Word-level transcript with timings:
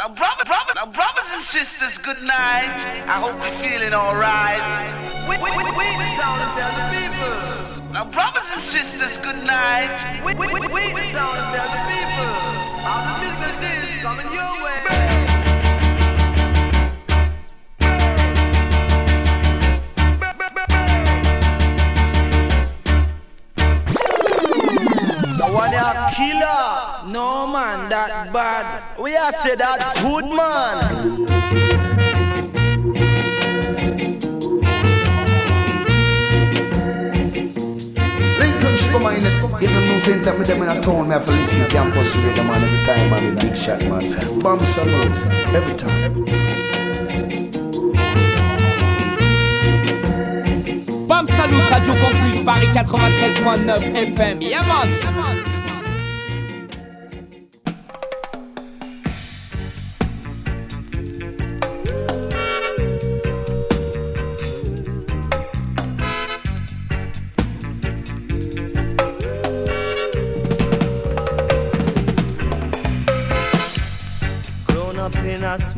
Now, 0.00 0.08
brother, 0.08 0.44
brother, 0.46 0.72
now, 0.76 0.86
brothers 0.86 1.30
and 1.34 1.44
sisters, 1.44 1.98
good 1.98 2.22
night. 2.22 2.80
I 3.04 3.20
hope 3.20 3.36
you're 3.44 3.60
feeling 3.60 3.92
alright. 3.92 4.64
We, 5.28 5.36
we, 5.36 5.50
we, 5.52 5.62
we 5.76 5.84
and 5.92 6.16
tell 6.16 6.72
the 6.72 6.88
people. 6.88 7.92
Now, 7.92 8.06
brothers 8.06 8.48
and 8.50 8.62
sisters, 8.62 9.18
good 9.18 9.44
night. 9.44 10.00
We, 10.24 10.32
we, 10.32 10.46
we, 10.48 10.94
we 10.96 11.12
tell 11.12 11.36
the 11.36 11.82
people. 11.84 12.32
How 12.80 13.12
the 13.12 13.28
business 13.44 13.92
is 13.92 14.00
coming 14.00 14.32
your 14.32 14.64
way. 14.64 14.70
killer. 26.16 26.79
No 27.10 27.44
man, 27.44 27.88
that 27.88 28.32
bad. 28.32 28.96
We 28.96 29.16
are 29.16 29.32
say 29.32 29.56
that 29.56 29.96
good 30.00 30.26
man. 30.26 31.26
Come 38.92 39.06
on, 39.06 39.14
in 39.14 39.22
the 39.22 39.80
new 39.80 39.98
center, 40.00 40.38
me 40.38 40.44
them 40.44 40.62
in 40.62 40.68
a 40.68 40.80
town, 40.80 41.08
me 41.08 41.14
have 41.14 41.26
to 41.26 41.32
listen 41.32 41.60
to 41.60 41.66
campus 41.68 42.14
radio, 42.16 42.44
man, 42.44 42.62
every 42.62 42.86
time, 42.86 43.10
man, 43.10 43.38
big 43.38 43.56
shot, 43.56 43.80
man. 43.80 44.40
Bam 44.40 44.58
Salute, 44.66 45.26
every 45.54 45.76
time. 45.76 46.12
Bam 51.08 51.26
Salut, 51.26 51.70
Radio 51.70 51.94
Campus, 51.94 52.42
Paris 52.44 52.70
93.9 52.74 54.14
FM. 54.14 54.48
Yeah, 54.48 54.66
man. 54.66 55.50
a 55.56 55.59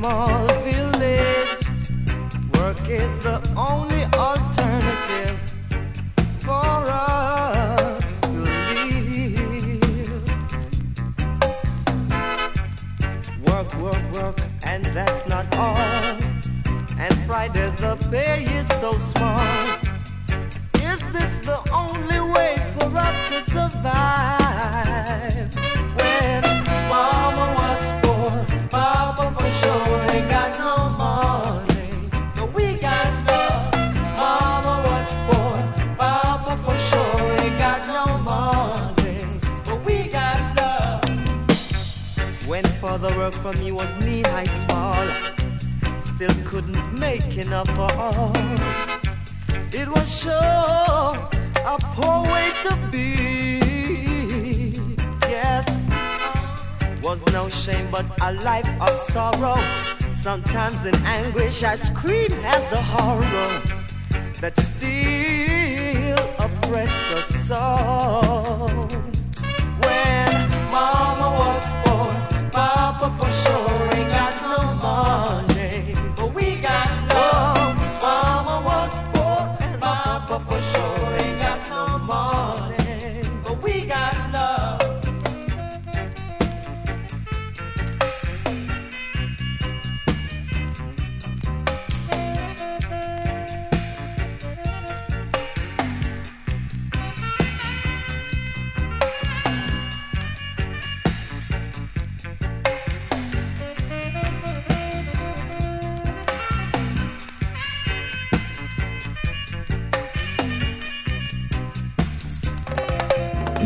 small 0.03 0.52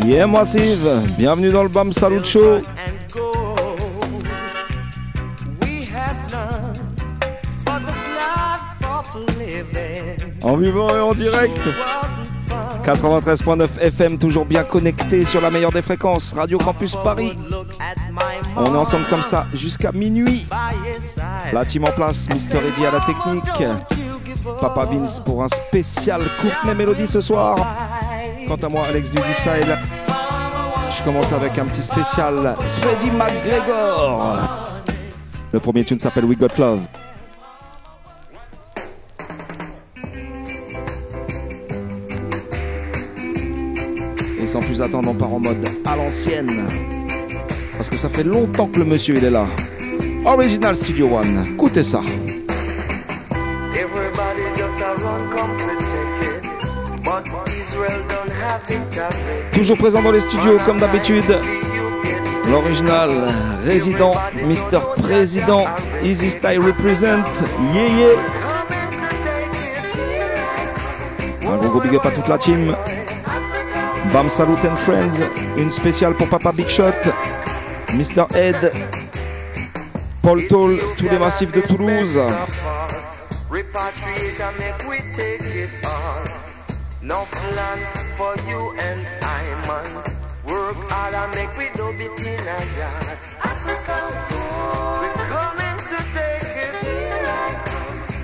Yeah 0.07 0.29
Massive, 0.29 0.89
bienvenue 1.19 1.51
dans 1.51 1.65
le 1.65 1.69
BAM 1.69 1.93
Salut 1.93 2.23
Show. 2.23 2.61
En 10.43 10.57
vivant 10.57 10.89
et 10.91 11.01
en 11.01 11.13
direct. 11.13 11.59
wasn't 11.59 12.39
fun. 12.47 12.83
93.9 12.85 13.81
FM, 13.81 14.17
toujours 14.17 14.45
bien 14.45 14.63
connecté 14.63 15.25
sur 15.25 15.41
la 15.41 15.51
meilleure 15.51 15.73
des 15.73 15.83
fréquences, 15.83 16.35
Radio 16.35 16.59
Campus 16.59 16.95
Paris. 17.03 17.37
On 18.57 18.67
est 18.67 18.79
ensemble 18.79 19.07
comme 19.11 19.25
ça 19.25 19.49
jusqu'à 19.55 19.91
minuit. 19.91 20.47
La 21.53 21.65
team 21.65 21.83
en 21.83 21.91
place, 21.91 22.29
Mister 22.33 22.59
Eddy 22.59 22.87
à 22.87 22.93
la 22.93 23.01
technique. 23.01 23.69
Papa 24.61 24.85
Vince 24.85 25.19
pour 25.19 25.43
un 25.43 25.49
spécial 25.49 26.23
Courtney 26.41 26.77
Mélodie 26.77 27.09
ce 27.09 27.21
soir. 27.21 27.57
Quant 28.47 28.55
à 28.63 28.69
moi, 28.69 28.87
Alex 28.87 29.11
Duzzy 29.11 29.35
Style. 29.35 29.77
Commence 31.07 31.33
avec 31.33 31.57
un 31.57 31.65
petit 31.67 31.83
spécial 31.83 32.57
Freddie 32.81 33.13
McGregor. 33.13 34.41
Le 35.53 35.61
premier 35.61 35.85
tune 35.85 36.01
s'appelle 36.01 36.25
We 36.25 36.37
Got 36.37 36.49
Love. 36.59 36.81
Et 44.41 44.47
sans 44.49 44.59
plus 44.59 44.83
attendre, 44.83 45.09
on 45.09 45.15
part 45.15 45.33
en 45.33 45.39
mode 45.39 45.65
à 45.85 45.95
l'ancienne. 45.95 46.67
Parce 47.77 47.89
que 47.89 47.97
ça 47.97 48.09
fait 48.09 48.25
longtemps 48.25 48.67
que 48.67 48.81
le 48.81 48.85
monsieur 48.85 49.15
il 49.15 49.25
est 49.25 49.31
là. 49.31 49.47
Original 50.25 50.75
Studio 50.75 51.19
One. 51.19 51.47
Écoutez 51.53 51.85
ça. 51.85 52.01
Toujours 59.53 59.77
présent 59.77 60.03
dans 60.03 60.13
les 60.13 60.21
studios 60.21 60.59
comme 60.65 60.79
d'habitude. 60.79 61.39
L'original 62.49 63.11
résident, 63.65 64.13
Mr. 64.35 64.79
Président, 65.03 65.65
Easy 66.05 66.31
Style 66.31 66.61
Represent, 66.61 67.45
yeah 67.75 67.89
yeah. 67.89 68.19
Un 71.49 71.57
gros 71.57 71.69
gros 71.69 71.81
big 71.81 71.97
up 71.97 72.07
à 72.07 72.11
toute 72.11 72.29
la 72.29 72.39
team. 72.39 72.75
Bam 74.13 74.29
Salut 74.29 74.53
and 74.65 74.77
Friends, 74.77 75.21
une 75.57 75.71
spéciale 75.71 76.15
pour 76.15 76.29
Papa 76.29 76.53
Big 76.53 76.69
Shot, 76.69 76.93
Mr. 77.95 78.27
Ed, 78.35 78.73
Paul 80.23 80.47
Toll, 80.49 80.79
tous 80.97 81.09
les 81.09 81.19
massifs 81.19 81.53
de 81.53 81.61
Toulouse. 81.61 82.21
No 87.07 87.25
plan 87.27 87.79
for 88.17 88.35
you 88.49 88.73
and 88.81 89.07
I, 89.23 89.45
man. 89.69 90.05
Work 90.49 90.77
hard 90.91 91.15
and 91.15 91.35
make 91.37 91.57
we 91.57 91.71
do 91.77 91.91
it 91.91 92.21
in 92.21 92.41
a 92.41 92.59
yard. 92.79 93.19
Africa, 93.45 93.99
we're 95.01 95.29
coming 95.31 95.79
to 95.93 95.99
take 96.17 96.57
it. 96.67 96.77
Here 96.85 97.27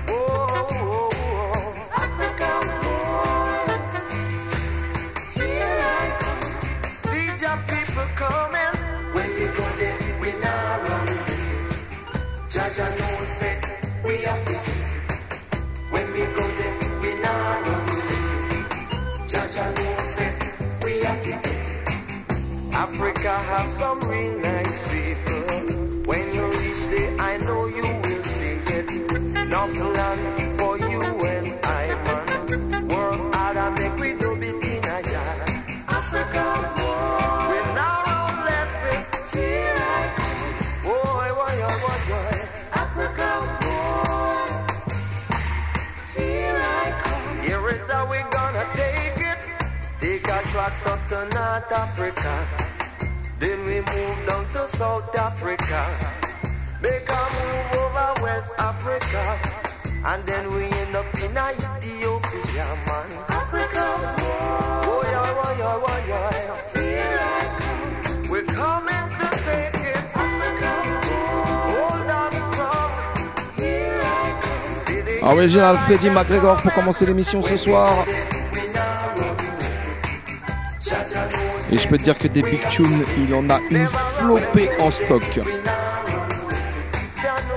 Whoa, 0.09 0.67
whoa, 0.83 1.11
whoa. 1.15 1.73
Africa, 2.03 2.51
here 5.35 5.77
I 5.79 6.17
come. 6.21 6.95
See 6.95 7.27
your 7.43 7.57
people 7.67 8.07
coming. 8.17 8.52
Africa 23.25 23.43
have 23.55 23.71
some 23.71 23.99
real 24.09 24.37
nice 24.39 24.81
people. 24.89 25.43
When 26.03 26.33
you 26.35 26.45
reach 26.59 26.83
there, 26.91 27.15
I 27.21 27.37
know 27.37 27.67
you 27.67 27.83
will 28.03 28.23
see 28.25 28.59
it. 28.67 28.89
Enough 29.37 29.77
land 29.95 30.59
for 30.59 30.77
you 30.77 31.01
and 31.01 31.65
I, 31.65 31.87
man. 32.03 32.87
Work 32.89 33.33
hard 33.33 33.55
and 33.55 33.79
make 33.79 33.95
we 33.95 34.11
do 34.19 34.33
in 34.33 34.83
a 34.83 35.01
yard. 35.09 35.39
Africa, 35.87 36.45
let. 38.43 38.83
Here 39.31 39.77
I 39.79 40.11
come. 40.17 40.57
Here 46.17 46.59
I 46.61 47.01
come. 47.05 47.43
Here 47.43 47.67
is 47.69 47.87
how 47.89 48.05
we 48.11 48.17
gonna 48.31 48.65
take 48.73 49.17
it. 49.17 49.39
Take 50.01 50.27
our 50.29 50.43
tracks 50.43 50.85
up 50.85 51.07
to 51.07 51.23
North 51.33 51.71
Africa. 51.71 52.72
Then 53.43 53.65
we 53.65 53.81
move 53.81 54.25
down 54.25 54.49
to 54.53 54.65
South 54.69 55.13
Africa. 55.17 55.81
Make 56.81 57.09
a 57.09 57.23
move 57.35 57.81
over 57.83 58.23
West 58.23 58.53
Africa. 58.57 59.37
And 60.05 60.25
then 60.25 60.47
we 60.55 60.63
end 60.63 60.95
up 60.95 61.13
in 61.15 61.35
Ethiopia, 61.35 62.67
man. 62.87 63.09
Africa, 63.27 63.85
boy, 64.87 65.03
yeah, 65.11 65.33
boy, 65.35 65.55
yeah, 65.59 65.75
boy, 65.83 66.01
yeah. 66.07 66.31
Here 66.73 67.19
I 67.19 67.43
come. 67.59 68.29
We're 68.29 68.45
coming 68.45 69.07
to 69.19 69.27
take 69.43 69.75
it. 69.91 70.03
Africa, 70.15 70.71
hold 71.67 72.09
on 72.21 72.31
strong. 72.47 72.91
Here 73.57 73.99
I 74.01 74.39
come. 74.41 74.87
See 74.87 75.01
the 75.01 75.27
Original 75.35 75.75
Freddy 75.79 76.09
McGregor 76.09 76.61
pour 76.61 76.71
commencer 76.73 77.05
l'émission 77.05 77.41
ce 77.41 77.57
soir. 77.57 78.05
Et 81.73 81.79
je 81.79 81.87
peux 81.87 81.97
te 81.97 82.03
dire 82.03 82.19
que 82.19 82.27
des 82.27 82.43
big 82.43 82.59
tunes, 82.69 83.03
il 83.17 83.33
en 83.33 83.49
a 83.49 83.59
une 83.71 83.87
flopée 83.87 84.69
en 84.79 84.91
stock. 84.91 85.39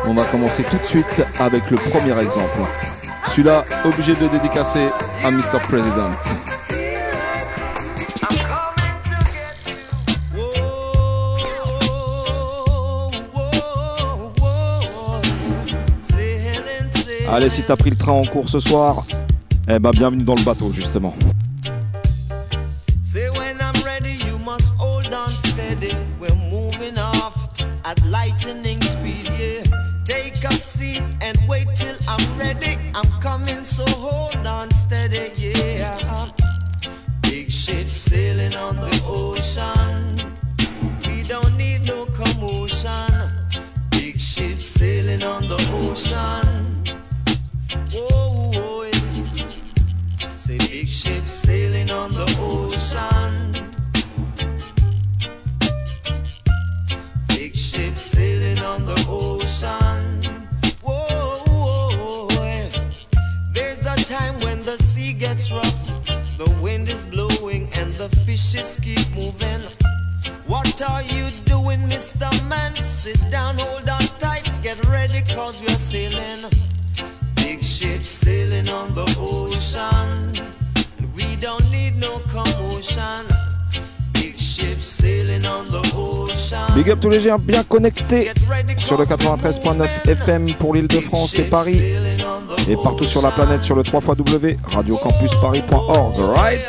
On 0.06 0.14
va 0.14 0.24
commencer 0.24 0.64
tout 0.64 0.78
de 0.78 0.84
suite 0.86 1.22
avec 1.38 1.70
le 1.70 1.76
premier 1.76 2.18
exemple. 2.18 2.60
Celui-là, 3.26 3.66
obligé 3.84 4.14
de 4.14 4.20
le 4.20 4.28
dédicacer 4.30 4.88
à 5.22 5.30
Mr. 5.30 5.60
President. 5.68 6.16
Allez, 17.30 17.50
si 17.50 17.62
t'as 17.64 17.76
pris 17.76 17.90
le 17.90 17.96
train 17.96 18.12
en 18.12 18.24
cours 18.24 18.48
ce 18.48 18.60
soir, 18.60 19.04
eh 19.68 19.78
ben 19.78 19.90
bienvenue 19.90 20.24
dans 20.24 20.36
le 20.36 20.42
bateau 20.42 20.72
justement. 20.72 21.14
At 27.86 28.04
lightning 28.06 28.82
speed, 28.82 29.24
yeah. 29.38 29.62
Take 30.04 30.42
a 30.44 30.52
seat 30.52 31.02
and 31.22 31.38
wait 31.48 31.66
till 31.74 31.96
I'm 32.08 32.38
ready. 32.38 32.76
I'm 32.94 33.08
coming, 33.20 33.64
so 33.64 33.84
hold 33.96 34.46
on 34.46 34.70
steady, 34.72 35.30
yeah. 35.36 36.28
Big 37.22 37.50
ship 37.50 37.86
sailing 37.86 38.54
on 38.54 38.76
the 38.76 39.02
ocean. 39.06 40.34
We 41.06 41.22
don't 41.22 41.56
need 41.56 41.86
no 41.86 42.06
commotion. 42.06 43.12
Big 43.90 44.18
ship 44.18 44.58
sailing 44.58 45.22
on 45.22 45.42
the 45.46 45.60
ocean. 45.82 46.66
Whoa, 47.94 48.50
whoa, 48.52 48.82
yeah. 48.82 50.36
Say 50.36 50.58
big 50.58 50.88
ship 50.88 51.24
sailing 51.24 51.90
on 51.90 52.10
the 52.10 52.26
ocean. 52.40 53.75
Sailing 58.16 58.60
on 58.64 58.80
the 58.86 58.98
ocean. 59.10 60.00
Whoa, 60.82 61.36
whoa, 61.46 62.28
yeah. 62.40 62.70
There's 63.52 63.84
a 63.84 63.96
time 64.08 64.36
when 64.40 64.58
the 64.60 64.78
sea 64.78 65.12
gets 65.12 65.52
rough, 65.52 65.84
the 66.40 66.48
wind 66.62 66.88
is 66.88 67.04
blowing 67.04 67.68
and 67.76 67.92
the 67.92 68.08
fishes 68.24 68.78
keep 68.82 69.04
moving. 69.14 69.62
What 70.46 70.80
are 70.80 71.02
you 71.02 71.26
doing, 71.44 71.80
Mr. 71.92 72.30
Man? 72.48 72.72
Sit 72.84 73.20
down, 73.30 73.58
hold 73.58 73.88
on 73.90 74.06
tight, 74.18 74.48
get 74.62 74.78
ready, 74.86 75.20
cause 75.34 75.60
we're 75.60 75.82
sailing. 75.92 76.50
Big 77.34 77.62
ship 77.62 78.00
sailing 78.00 78.68
on 78.70 78.94
the 78.94 79.06
ocean. 79.20 80.32
We 81.14 81.36
don't 81.36 81.66
need 81.70 81.96
no 82.00 82.20
commotion. 82.32 83.55
Big 86.74 86.90
up 86.90 86.98
tous 87.00 87.08
les 87.08 87.20
gens 87.20 87.38
bien 87.38 87.62
connectés 87.62 88.30
sur 88.76 88.98
le 88.98 89.04
93.9 89.04 90.10
FM 90.10 90.54
pour 90.54 90.74
l'île 90.74 90.88
de 90.88 91.00
France 91.00 91.38
et 91.38 91.44
Paris 91.44 91.80
et 92.68 92.76
partout 92.76 93.06
sur 93.06 93.22
la 93.22 93.30
planète 93.30 93.62
sur 93.62 93.76
le 93.76 93.82
3 93.82 94.00
W 94.16 94.56
radiocampusparis.org. 94.72 96.16
Right? 96.34 96.66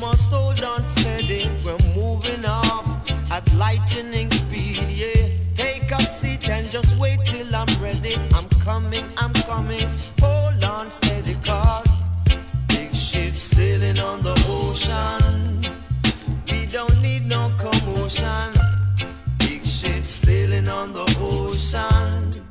Must 0.00 0.32
hold 0.32 0.62
on 0.64 0.84
steady. 0.84 1.44
We're 1.64 1.78
moving 1.94 2.44
off 2.46 3.10
at 3.30 3.44
lightning 3.54 4.30
speed, 4.30 4.86
yeah. 4.88 5.28
Take 5.54 5.90
a 5.92 6.00
seat 6.00 6.48
and 6.48 6.66
just 6.66 6.98
wait 7.00 7.18
till 7.24 7.54
I'm 7.54 7.68
ready. 7.82 8.16
I'm 8.34 8.48
coming, 8.64 9.04
I'm 9.16 9.32
coming. 9.46 9.88
Hold 10.20 10.64
on 10.64 10.90
steady, 10.90 11.34
cause 11.44 12.02
big 12.68 12.94
ship 12.94 13.34
sailing 13.34 13.98
on 13.98 14.22
the 14.22 14.34
ocean. 14.48 15.60
We 16.50 16.66
don't 16.66 17.00
need 17.02 17.26
no 17.26 17.50
commotion. 17.58 18.52
Big 19.38 19.64
ship 19.64 20.04
sailing 20.04 20.68
on 20.68 20.92
the 20.92 21.06
ocean. 21.20 22.42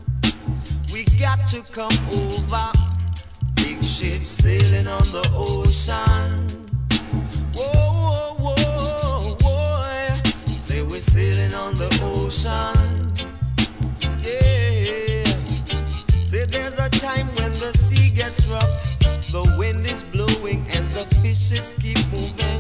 We 0.93 1.05
got 1.19 1.45
to 1.47 1.61
come 1.71 1.97
over. 2.11 2.71
Big 3.55 3.83
ship 3.83 4.23
sailing 4.23 4.87
on 4.87 5.05
the 5.11 5.29
ocean. 5.33 6.62
Whoa. 7.55 8.55
Say 10.47 10.81
we're 10.83 10.99
sailing 11.01 11.53
on 11.53 11.75
the 11.75 11.89
ocean. 12.03 12.79
Say 16.25 16.45
there's 16.45 16.79
a 16.79 16.89
time 16.89 17.27
when 17.35 17.51
the 17.53 17.71
sea 17.73 18.09
gets 18.15 18.47
rough, 18.47 18.99
the 19.31 19.43
wind 19.59 19.85
is 19.85 20.03
blowing 20.03 20.65
and 20.75 20.89
the 20.91 21.05
fishes 21.21 21.75
keep 21.79 21.97
moving. 22.11 22.59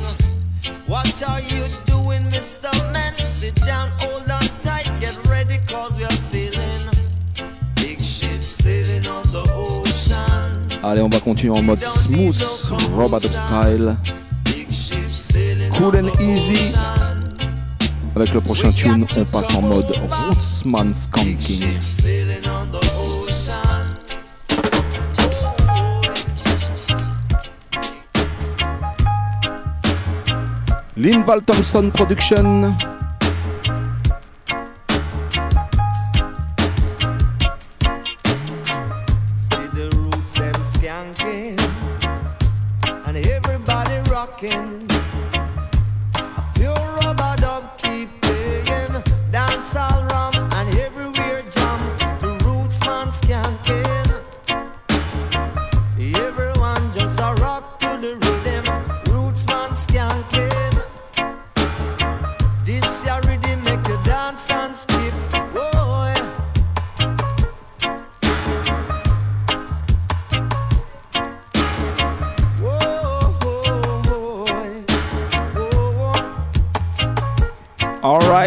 What 0.85 1.23
are 1.27 1.41
you 1.41 1.63
doing, 1.85 2.21
Mr. 2.29 2.71
Man? 2.93 3.13
Sit 3.15 3.55
down, 3.65 3.89
hold 3.99 4.29
on 4.29 4.43
tight, 4.61 4.89
get 4.99 5.17
ready, 5.27 5.57
cause 5.67 5.97
we 5.97 6.03
are 6.03 6.11
sailing. 6.11 6.91
Big 7.75 7.99
ship 7.99 8.41
sailing 8.41 9.07
on 9.07 9.23
the 9.31 9.43
ocean. 9.55 10.83
Allez, 10.83 11.01
on 11.01 11.09
va 11.09 11.19
continuer 11.19 11.57
en 11.57 11.63
mode 11.63 11.79
smooth, 11.81 12.35
robot 12.93 13.21
style, 13.21 13.97
Cool 15.77 15.95
and 15.95 16.09
Easy. 16.19 16.75
Avec 18.15 18.33
le 18.33 18.41
prochain 18.41 18.71
tune, 18.71 19.05
on 19.17 19.25
passe 19.25 19.55
en 19.55 19.61
mode 19.61 19.85
Rootsman 20.09 20.93
Skanking. 20.93 21.79
Linval 30.95 31.41
Thompson 31.41 31.89
Production. 31.93 32.75
rocking 44.43 44.92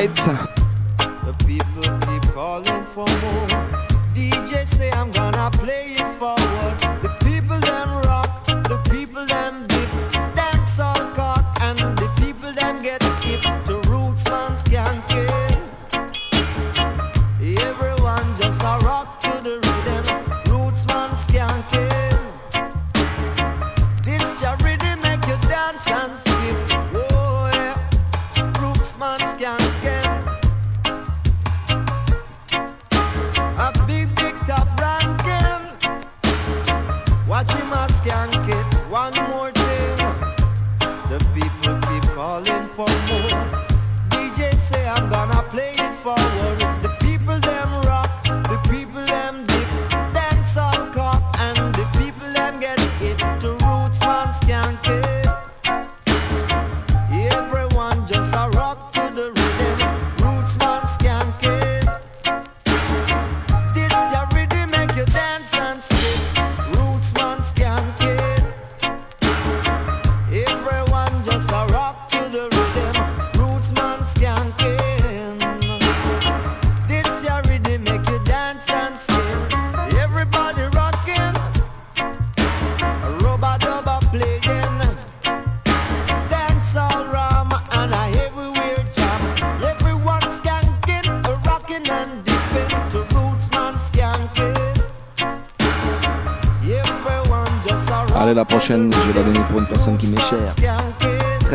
Schweizer. 0.06 0.55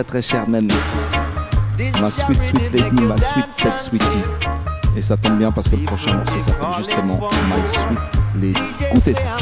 très 0.03 0.21
cher 0.21 0.47
même. 0.47 0.67
Ma 1.99 2.09
sweet 2.09 2.41
sweet 2.41 2.71
lady, 2.73 3.01
ma 3.01 3.17
sweet 3.17 3.45
tech 3.57 3.79
sweetie. 3.79 4.05
Et 4.97 5.01
ça 5.01 5.17
tombe 5.17 5.37
bien 5.37 5.51
parce 5.51 5.69
que 5.69 5.75
le 5.75 5.83
prochain 5.83 6.15
morceau 6.17 6.41
s'appelle 6.45 6.75
justement 6.77 7.19
My 7.47 7.67
Sweet 7.67 7.99
Lady. 8.41 8.59
Écoutez 8.91 9.13
ça. 9.13 9.37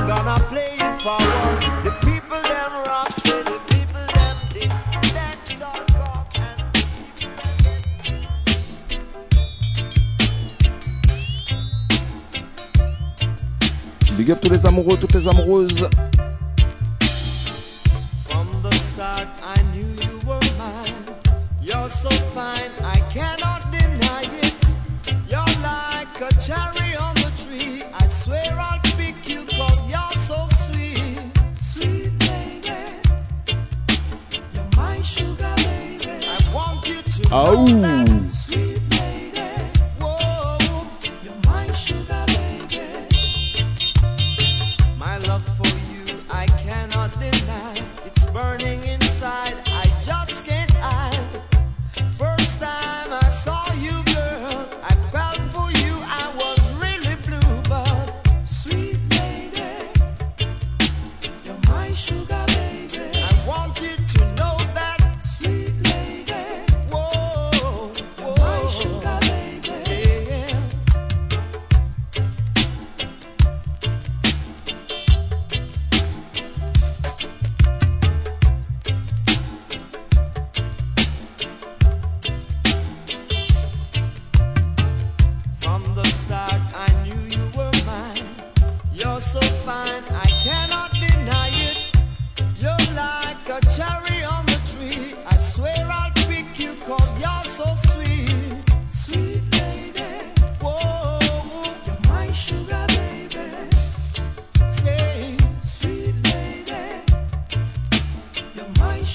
Big 14.17 14.31
up 14.31 14.39
tous 14.41 14.51
les 14.51 14.65
amoureux, 14.65 14.97
toutes 14.99 15.13
les 15.13 15.27
amoureuses. 15.27 15.89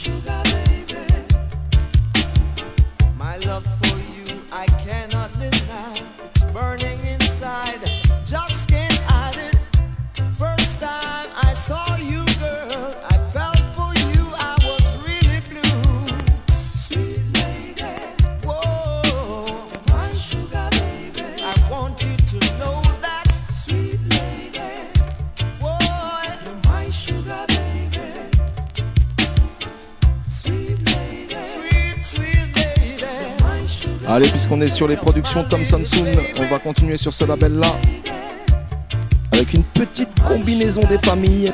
sugar. 0.05 0.34
sur 34.69 34.89
les 34.89 34.97
productions 34.97 35.45
Tom 35.45 35.65
Soon. 35.65 36.07
On 36.39 36.47
va 36.47 36.59
continuer 36.59 36.97
sur 36.97 37.13
ce 37.13 37.25
label 37.25 37.59
là 37.59 37.69
avec 39.33 39.53
une 39.55 39.65
petite 39.65 40.23
combinaison 40.23 40.83
des 40.89 40.99
familles. 40.99 41.53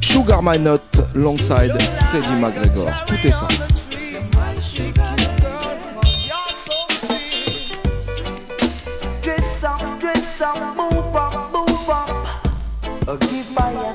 Sugar 0.00 0.42
My 0.42 0.58
Nut, 0.58 0.80
Longside, 1.14 1.80
Freddy 2.10 2.32
McGregor. 2.40 2.90
Tout 3.06 3.14
est 3.24 3.30
ça. 3.30 3.48
Dress 9.22 9.64
up, 9.64 10.00
dress 10.00 10.40
up, 10.40 10.58
move 10.76 11.16
up, 11.16 11.52
move 11.52 11.88
up. 11.88 12.22
Oh, 13.08 13.91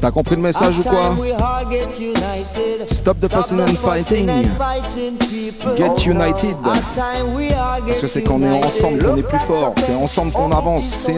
T'as 0.00 0.10
compris 0.12 0.36
le 0.36 0.42
message 0.42 0.78
ou 0.78 0.82
quoi? 0.84 1.16
Stop 2.86 3.18
the 3.18 3.28
fussing 3.28 3.60
and 3.60 3.74
fighting. 3.74 4.26
Get 5.76 6.06
united. 6.06 6.56
Parce 7.86 8.00
que 8.00 8.06
c'est 8.06 8.22
quand 8.22 8.40
est 8.42 8.64
ensemble 8.64 9.04
qu'on 9.04 9.16
est 9.16 9.22
plus 9.22 9.38
fort. 9.40 9.74
C'est 9.84 9.94
ensemble 9.94 10.32
qu'on 10.32 10.52
avance. 10.52 10.84
C'est 10.84 11.14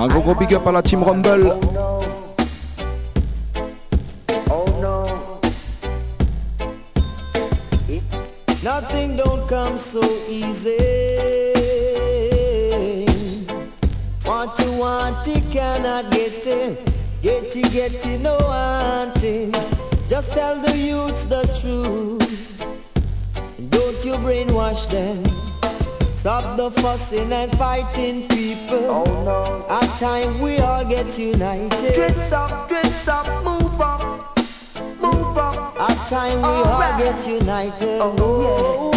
Un 0.00 0.08
gros 0.08 0.22
gros 0.22 0.34
big 0.34 0.54
up 0.54 0.66
à 0.66 0.72
la 0.72 0.80
team 0.80 1.02
Rumble. 1.02 1.52
Oh 4.48 4.64
oh 4.80 5.38
nothing 8.62 9.18
don't 9.18 9.46
come 9.46 9.76
so 9.76 10.00
easy. 10.26 10.78
Want 14.24 14.56
to 14.56 14.70
want 14.78 15.28
it, 15.28 15.44
cannot 15.52 16.10
get 16.10 16.46
it. 16.46 16.78
Get 17.20 17.54
it, 17.54 17.70
get 17.70 18.06
it, 18.06 18.20
no 18.22 18.38
want 18.40 19.22
it. 19.22 19.54
Just 20.08 20.32
tell 20.32 20.58
the 20.62 20.74
youths 20.78 21.26
the 21.26 21.42
truth. 21.60 22.64
Don't 23.68 24.02
you 24.02 24.14
brainwash 24.14 24.88
them. 24.88 25.29
Stop 26.20 26.58
the 26.58 26.70
fussing 26.82 27.32
and 27.32 27.50
fighting 27.52 28.28
people. 28.28 28.84
Oh 28.90 29.04
no. 29.24 29.66
At 29.70 29.88
time 29.98 30.38
we 30.38 30.58
all 30.58 30.84
get 30.84 31.18
united. 31.18 31.94
Dress 31.94 32.30
up, 32.30 32.68
dress 32.68 33.08
up, 33.08 33.26
move 33.42 33.80
up, 33.80 34.38
move 35.00 35.38
up. 35.38 35.80
At 35.80 36.08
time 36.10 36.36
we 36.36 36.42
all, 36.44 36.66
Alright. 36.66 36.98
get 36.98 37.26
united. 37.26 38.00
Oh, 38.02 38.12
Oh 38.18 38.89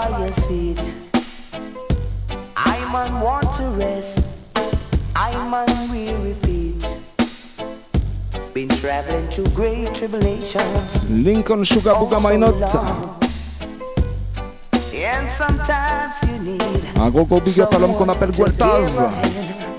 by 0.00 0.18
your 0.18 0.32
seat. 0.32 0.80
I 2.56 2.76
man 2.92 3.20
want 3.20 3.52
to 3.58 3.64
rest. 3.76 4.18
I 5.14 5.32
man 5.52 5.90
weary 5.90 6.34
feet. 6.44 6.82
Been 8.54 8.68
traveling 8.68 9.26
through 9.28 9.50
great 9.50 9.94
tribulations. 9.94 10.90
Lincoln 11.10 11.64
Sugar 11.64 11.92
oh, 11.94 12.06
Booga 12.06 12.38
Note. 12.38 12.60
long. 12.74 13.16
And 14.94 15.28
sometimes 15.30 16.16
you 16.26 16.36
need 16.48 16.84
Un 16.96 17.10
gros 17.10 17.26
gros 17.26 17.40
big 17.40 17.60
up 17.60 17.74
à 17.74 17.78
l'homme 17.78 17.94
qu'on 17.96 18.08
appelle 18.08 18.32
to 18.32 18.44
Gueltaz. 18.44 19.00
a. 19.00 19.10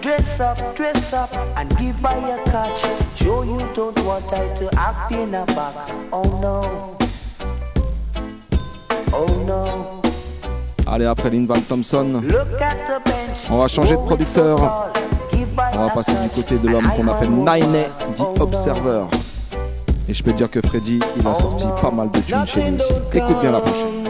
Dress 0.02 0.40
up, 0.40 0.76
dress 0.76 1.14
up, 1.14 1.32
and 1.58 1.70
give 1.78 2.00
by 2.02 2.18
your 2.30 2.42
catch. 2.46 2.82
Show 3.16 3.44
you 3.44 3.60
don't 3.74 3.98
want 4.06 4.32
I 4.34 4.54
to 4.60 4.66
act 4.78 5.12
in 5.12 5.34
a 5.34 5.46
back. 5.46 5.76
Oh 6.12 6.30
no. 6.42 6.98
Oh 9.14 9.28
no. 9.46 10.01
Allez, 10.94 11.06
après 11.06 11.30
Lynn 11.30 11.46
Van 11.46 11.62
Thompson, 11.62 12.22
on 13.50 13.58
va 13.60 13.68
changer 13.70 13.96
de 13.96 14.02
producteur. 14.02 14.92
On 15.74 15.86
va 15.86 15.90
passer 15.94 16.12
du 16.12 16.28
côté 16.30 16.58
de 16.58 16.68
l'homme 16.68 16.92
qu'on 16.98 17.08
appelle 17.08 17.30
Nine, 17.30 17.86
dit 18.14 18.24
Observer. 18.42 19.06
Et 20.10 20.14
je 20.14 20.22
peux 20.22 20.34
dire 20.34 20.52
que 20.52 20.60
Freddy, 20.60 21.00
il 21.16 21.26
a 21.26 21.34
sorti 21.34 21.64
pas 21.82 21.92
mal 21.92 22.12
de 22.12 22.20
tunes 22.20 22.46
chez 22.46 22.72
lui 22.72 22.76
aussi. 22.76 22.94
Écoute 23.14 23.40
bien 23.42 23.54
la 23.54 23.62
prochaine. 23.62 24.02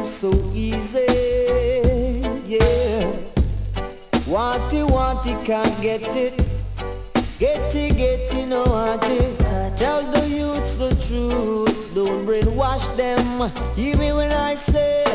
Getty, 7.40 7.90
getty, 7.98 8.46
no 8.46 8.64
auntie. 8.66 9.34
Tell 9.76 10.04
the 10.12 10.22
youths 10.30 10.78
the 10.78 10.94
truth. 11.02 11.94
Don't 11.96 12.24
brainwash 12.24 12.96
them. 12.96 13.50
Hear 13.76 13.98
me 13.98 14.14
when 14.14 14.32
I 14.32 14.54
say 14.54 15.11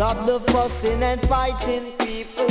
stop 0.00 0.24
the 0.24 0.40
fussing 0.50 1.02
and 1.02 1.20
fighting 1.28 1.92
people. 1.98 2.48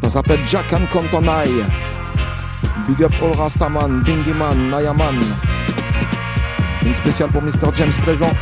Ça 0.00 0.08
s'appelle 0.08 0.40
Jack 0.46 0.72
and 0.72 0.86
Compton 0.90 1.28
Eye. 1.28 1.66
Big 2.86 3.02
up 3.02 3.12
All 3.20 3.34
Rastaman, 3.34 4.00
Bingy 4.04 4.32
Man, 4.32 4.70
Nayaman. 4.70 5.20
Une 6.86 6.94
spéciale 6.94 7.28
pour 7.28 7.42
Mr. 7.42 7.68
James 7.74 7.92
présent. 8.00 8.32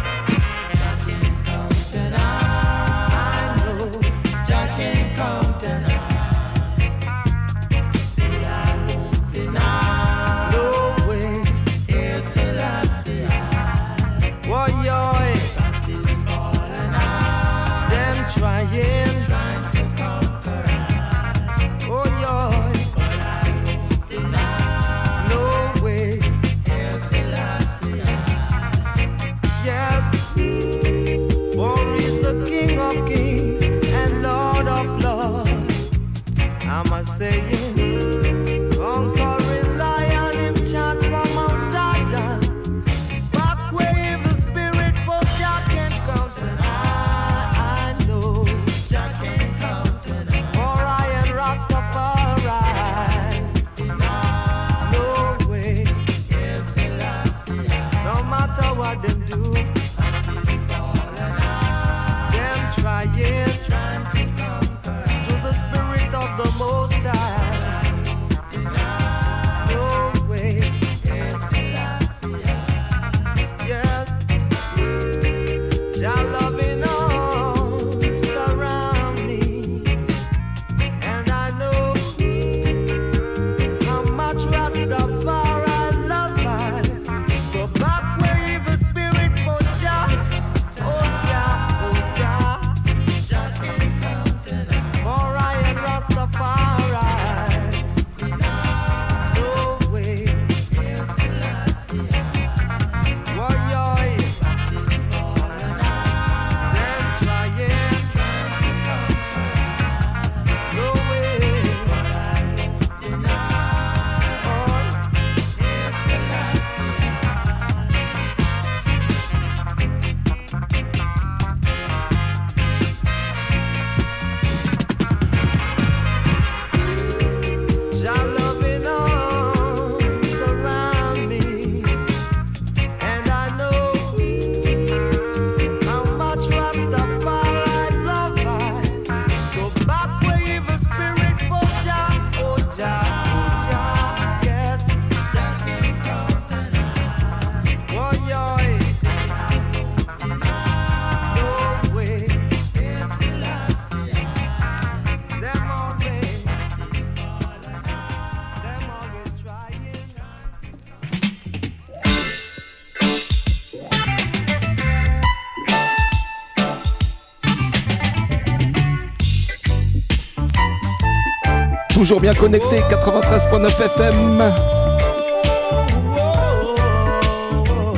Toujours 171.97 172.21
bien 172.21 172.35
connecté, 172.35 172.81
93.9 172.91 173.69
FM. 173.69 174.53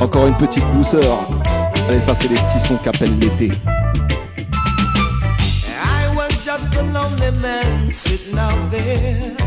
Encore 0.01 0.29
une 0.29 0.37
petite 0.37 0.71
douceur. 0.71 1.29
Allez, 1.89 2.01
ça, 2.01 2.15
c'est 2.15 2.29
les 2.29 2.37
petits 2.37 2.61
sons 2.61 2.77
qu'appelle 2.77 3.19
l'été. 3.19 3.51
Man 8.33 8.71
there. 8.71 9.38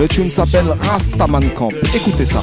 Le 0.00 0.08
tune 0.08 0.30
s'appelle 0.30 0.74
Rastaman 0.80 1.46
Camp. 1.50 1.68
Écoutez 1.94 2.24
ça. 2.24 2.40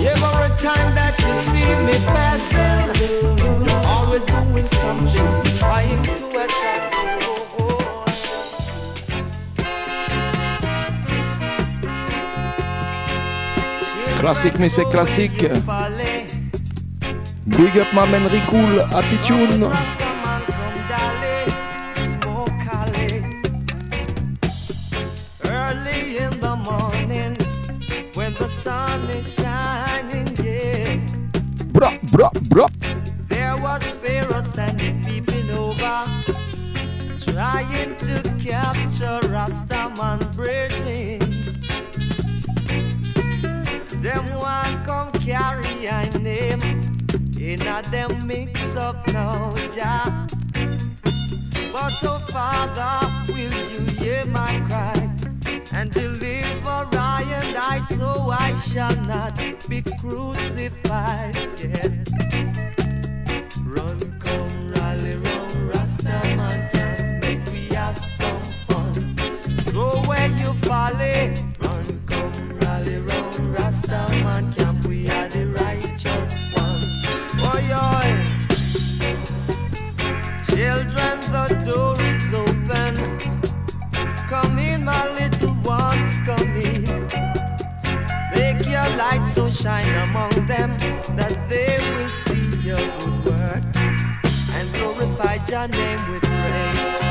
Classique, 14.20 14.54
mais 14.60 14.70
c'est 14.70 14.86
classique. 14.92 15.44
Big 17.48 17.76
up 17.80 17.88
ma 17.96 18.06
man 18.06 18.28
Ricoul, 18.28 18.86
Happy 18.94 19.18
Tune. 19.24 19.68
light 88.98 89.26
so 89.28 89.48
shine 89.50 89.94
among 90.10 90.32
them 90.48 90.76
that 91.16 91.38
they 91.48 91.78
will 91.80 92.10
see 92.10 92.48
your 92.68 92.76
good 92.76 93.26
work 93.26 93.64
and 94.56 94.74
glorify 94.74 95.38
your 95.48 95.68
name 95.68 96.12
with 96.12 96.24
praise. 96.24 97.07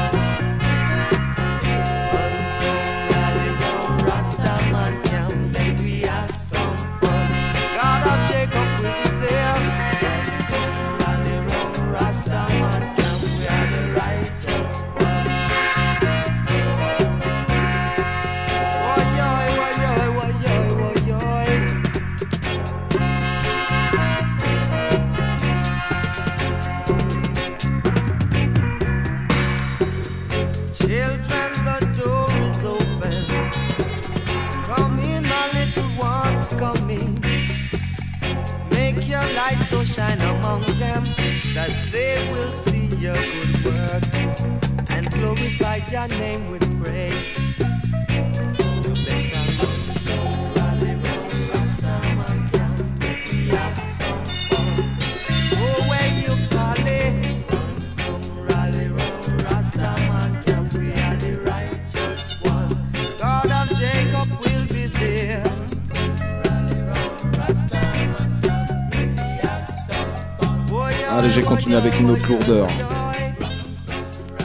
Among 40.57 40.75
that 41.55 41.71
they 41.90 42.31
will 42.33 42.57
see 42.57 42.87
your 42.97 43.14
good 43.14 43.64
work 43.64 44.05
and 44.90 45.11
glorify 45.11 45.81
your 45.90 46.09
name 46.09 46.51
with 46.51 46.76
j'ai 71.37 71.42
continué 71.42 71.77
avec 71.77 72.01
une 72.01 72.11
autre 72.11 72.27
lourdeur. 72.27 72.66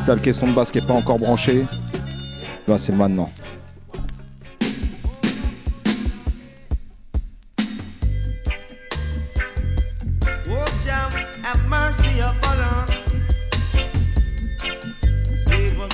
t'as 0.06 0.13
le 0.13 0.19
caisson 0.19 0.47
de 0.47 0.51
basse 0.51 0.71
qui 0.71 0.80
est 0.80 0.86
pas 0.86 0.93
encore 0.93 1.17
branché, 1.17 1.65
bah 2.67 2.77
c'est 2.77 2.91
maintenant. 2.91 3.30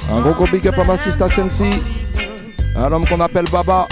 Un 0.10 0.22
gros 0.22 0.34
gros 0.34 0.48
big 0.48 0.68
up 0.68 0.80
à 0.80 0.84
ma 0.84 0.94
of 0.94 1.00
Sensi, 1.00 1.64
evil. 1.64 1.80
un 2.76 2.92
homme 2.92 3.06
qu'on 3.06 3.22
appelle 3.22 3.46
Baba. 3.52 3.88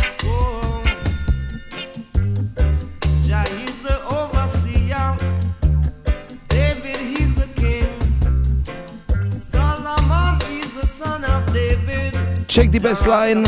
Check 12.56 12.72
die 12.72 12.80
Bestline. 12.80 13.44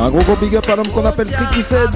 Un 0.00 0.10
gros 0.10 0.20
gros 0.20 0.36
big 0.36 0.54
up 0.54 0.68
à 0.68 0.76
l'homme 0.76 0.88
qu'on 0.88 1.04
appelle 1.04 1.26
Freaky 1.26 1.60
Said. 1.60 1.90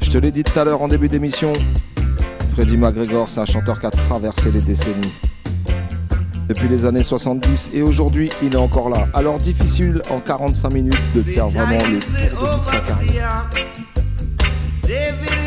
Je 0.00 0.18
te 0.18 0.18
l'ai 0.18 0.32
dit 0.32 0.42
tout 0.42 0.58
à 0.58 0.64
l'heure 0.64 0.82
en 0.82 0.88
début 0.88 1.08
d'émission, 1.08 1.52
Freddie 2.60 2.76
McGregor, 2.76 3.26
c'est 3.26 3.40
un 3.40 3.46
chanteur 3.46 3.80
qui 3.80 3.86
a 3.86 3.90
traversé 3.90 4.50
les 4.50 4.60
décennies. 4.60 5.10
Depuis 6.46 6.68
les 6.68 6.84
années 6.84 7.02
70 7.02 7.70
et 7.72 7.80
aujourd'hui, 7.80 8.30
il 8.42 8.52
est 8.52 8.58
encore 8.58 8.90
là. 8.90 9.08
Alors 9.14 9.38
difficile 9.38 10.02
en 10.10 10.20
45 10.20 10.70
minutes 10.70 11.00
de 11.14 11.22
faire 11.22 11.48
vraiment 11.48 11.78
le 11.78 11.98
tour 12.28 12.58
de 12.58 12.64
sa 12.66 12.80
carrière. 12.80 13.48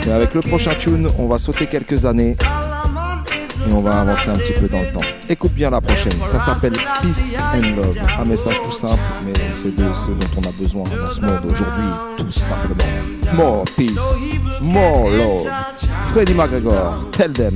Mais 0.08 0.12
avec 0.12 0.34
le 0.34 0.42
prochain 0.42 0.74
tune, 0.74 1.08
on 1.20 1.28
va 1.28 1.38
sauter 1.38 1.68
quelques 1.68 2.04
années 2.08 2.36
et 3.70 3.74
on 3.74 3.82
va 3.82 4.02
avancer 4.02 4.30
un 4.30 4.34
petit 4.34 4.54
peu 4.54 4.68
dans 4.68 4.80
le 4.80 4.92
temps. 4.92 5.06
Écoute 5.30 5.54
bien 5.54 5.70
la 5.70 5.82
prochaine, 5.82 6.14
ça 6.26 6.40
s'appelle 6.40 6.74
Peace 7.02 7.38
and 7.54 7.76
Love. 7.76 7.98
Un 8.20 8.30
message 8.30 8.62
tout 8.62 8.72
simple, 8.72 9.00
mais 9.26 9.34
c'est 9.56 9.76
de 9.76 9.84
ce 9.94 10.08
dont 10.08 10.42
on 10.42 10.48
a 10.48 10.52
besoin 10.52 10.84
dans 10.84 11.12
ce 11.12 11.22
monde 11.22 11.52
aujourd'hui, 11.52 11.90
tout 12.18 12.32
simplement. 12.32 12.84
More 13.34 13.64
peace, 13.76 14.30
more 14.62 15.10
love. 15.10 15.48
Freddie 16.12 16.34
McGregor, 16.34 17.10
tell 17.12 17.32
them. 17.32 17.54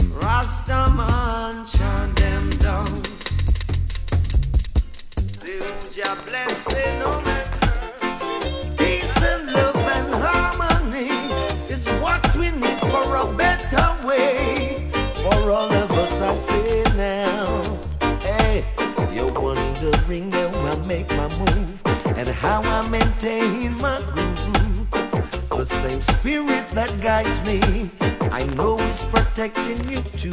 I 16.21 16.35
say 16.35 16.83
now. 16.95 17.61
Hey, 18.21 18.65
you're 19.13 19.31
wondering 19.39 20.31
how 20.31 20.49
I 20.65 20.75
make 20.87 21.09
my 21.11 21.29
move 21.37 21.81
and 22.17 22.27
how 22.27 22.61
I 22.61 22.87
maintain 22.89 23.79
my 23.79 24.01
groove. 24.13 24.89
The 25.49 25.65
same 25.65 26.01
spirit 26.01 26.69
that 26.69 26.99
guides 27.01 27.39
me, 27.45 27.91
I 28.31 28.43
know 28.55 28.79
is 28.79 29.03
protecting 29.03 29.87
you 29.89 30.01
too. 30.17 30.31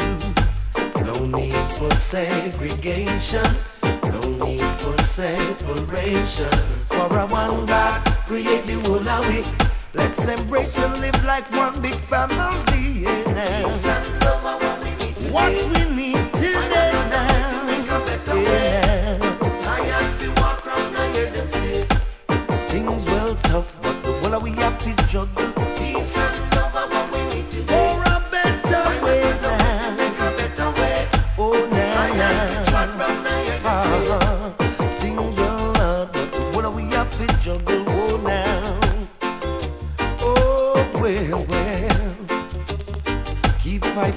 No 1.05 1.27
need 1.27 1.73
for 1.73 1.91
segregation, 1.95 3.47
no 3.83 4.21
need 4.45 4.65
for 4.81 4.97
separation. 5.03 6.51
For 6.89 7.09
a 7.19 7.27
one 7.27 7.67
God 7.67 8.01
create 8.27 8.65
the 8.65 8.81
whole 8.85 9.07
of 9.07 9.29
it. 9.35 9.53
Let's 9.95 10.27
embrace 10.29 10.79
and 10.79 10.99
live 11.01 11.25
like 11.25 11.51
one 11.53 11.81
big 11.83 11.95
family. 11.95 13.05
Yeah, 13.05 13.25
now. 13.33 14.35
What 14.43 14.63
we 14.63 14.74
tough, 23.55 23.84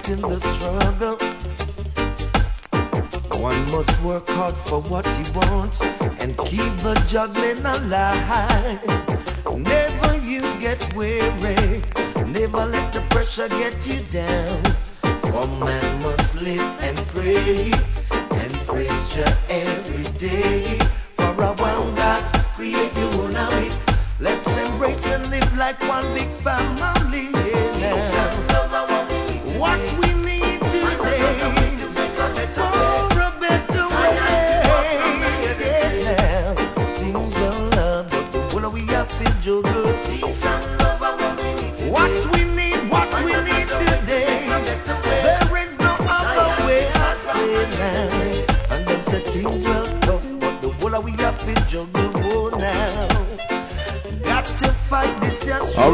Fighting 0.08 0.30
the 0.30 0.39
struggle. 0.39 1.17
One 3.41 3.60
must 3.72 4.02
work 4.02 4.26
hard 4.30 4.56
for 4.56 4.80
what 4.84 5.06
he 5.06 5.24
wants 5.34 5.82
and 5.82 6.38
keep 6.46 6.78
the 6.78 6.93
juggling 7.10 7.60
alive. 7.65 8.80
Never 9.54 10.17
you 10.20 10.39
get 10.62 10.80
weary, 10.96 11.84
never 12.26 12.65
let 12.67 12.93
the 12.93 13.06
pressure 13.10 13.50
get 13.50 13.86
you 13.86 14.00
down. 14.10 14.63
For 15.24 15.46
man 15.60 16.02
must 16.02 16.41
live 16.41 16.82
and 16.84 16.98
pray 17.08 17.74
and 18.32 18.54
praise 18.65 19.10
Jah 19.13 19.38
every 19.50 20.06
day. 20.17 20.80
For 21.17 21.36
a 21.43 21.52
one 21.52 21.96
God 21.96 22.24
create 22.54 22.96
you 22.96 23.10
it. 23.60 23.82
Let's 24.22 24.48
embrace 24.48 25.06
and 25.10 25.30
live 25.30 25.58
like 25.58 25.82
one 25.82 26.06
big 26.13 26.30
family. 26.30 26.97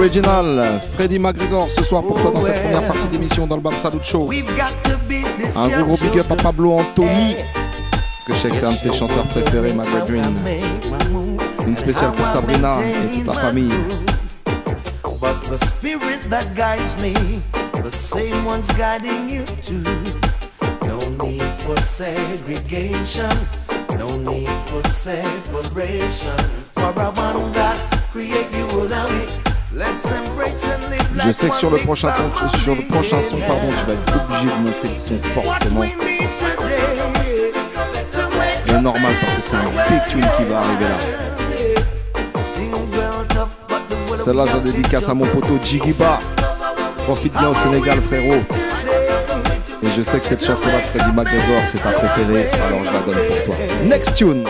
Original, 0.04 0.82
Freddy 0.96 1.18
McGregor 1.18 1.70
ce 1.70 1.82
soir 1.82 2.04
pour 2.04 2.22
toi 2.22 2.30
dans 2.32 2.42
cette 2.42 2.62
première 2.62 2.86
partie 2.86 3.08
d'émission 3.08 3.48
dans 3.48 3.56
le 3.56 3.62
Bam 3.62 3.74
Salut 3.78 4.00
Show. 4.04 4.30
Un 5.56 5.70
gros 5.70 5.96
gros 5.96 5.98
big 5.98 6.20
up 6.20 6.30
à 6.30 6.36
Pablo 6.36 6.74
Anthony. 6.74 7.38
Parce 7.90 8.24
que 8.26 8.34
je 8.34 8.38
sais 8.38 8.50
que 8.50 8.56
c'est 8.56 8.66
un 8.66 8.74
de 8.74 8.80
tes 8.80 8.92
chanteurs 8.92 9.24
préférés, 9.28 9.72
McGregor. 9.72 10.26
Une 11.66 11.78
spéciale 11.78 12.12
pour 12.12 12.28
Sabrina 12.28 12.80
et 12.82 13.20
toute 13.20 13.28
la 13.28 13.34
famille. 13.34 13.72
But 15.22 15.42
the 15.50 15.66
spirit 15.66 16.30
that 16.30 16.54
guides 16.54 17.02
me, 17.02 17.42
the 17.82 17.90
same 17.90 18.46
one's 18.46 18.70
guiding 18.74 19.30
you 19.30 19.46
too. 19.62 19.84
No 20.86 21.00
need 21.26 21.44
for 21.60 21.80
segregation, 21.80 23.32
no 23.98 24.18
need 24.18 24.50
for 24.66 24.86
separation. 24.90 26.36
For 26.76 26.92
a 26.98 27.10
one 27.12 27.54
God 27.54 27.78
create 28.12 28.52
you 28.52 28.82
and 28.82 28.92
me. 28.92 29.43
Je 31.26 31.32
sais 31.32 31.50
que 31.50 31.56
sur 31.56 31.72
le 31.72 31.78
prochain, 31.78 32.14
sur 32.58 32.76
le 32.76 32.82
prochain 32.88 33.22
son, 33.22 33.38
pardon, 33.38 33.70
tu 33.80 33.86
vas 33.86 33.94
être 33.94 34.14
obligé 34.24 34.46
de 34.46 34.62
monter 34.62 34.90
le 34.90 34.96
son 34.96 35.18
forcément. 35.34 35.84
C'est 38.68 38.82
normal 38.82 39.14
parce 39.22 39.36
que 39.36 39.42
c'est 39.42 39.56
un 39.56 39.64
big 39.90 40.02
tune 40.10 40.26
qui 40.38 40.44
va 40.44 40.60
arriver 40.60 40.86
là. 40.86 40.98
Celle-là, 44.16 44.46
je 44.52 44.58
dédicace 44.58 45.10
à 45.10 45.14
mon 45.14 45.26
poteau 45.26 45.58
Jigiba. 45.64 46.20
Profite 47.06 47.34
bien 47.34 47.50
au 47.50 47.56
Sénégal, 47.56 48.00
frérot. 48.02 48.42
Et 49.84 49.92
je 49.96 50.02
sais 50.02 50.20
que 50.20 50.26
cette 50.26 50.46
chanson-là 50.46 50.78
de 50.78 50.84
Freddy 50.84 51.12
McGregor, 51.14 51.62
c'est 51.66 51.82
ta 51.82 51.90
préférée, 51.92 52.48
alors 52.68 52.80
je 52.86 52.92
la 52.94 53.00
donne 53.00 53.28
pour 53.28 53.44
toi. 53.44 53.56
Next 53.86 54.14
tune. 54.14 54.46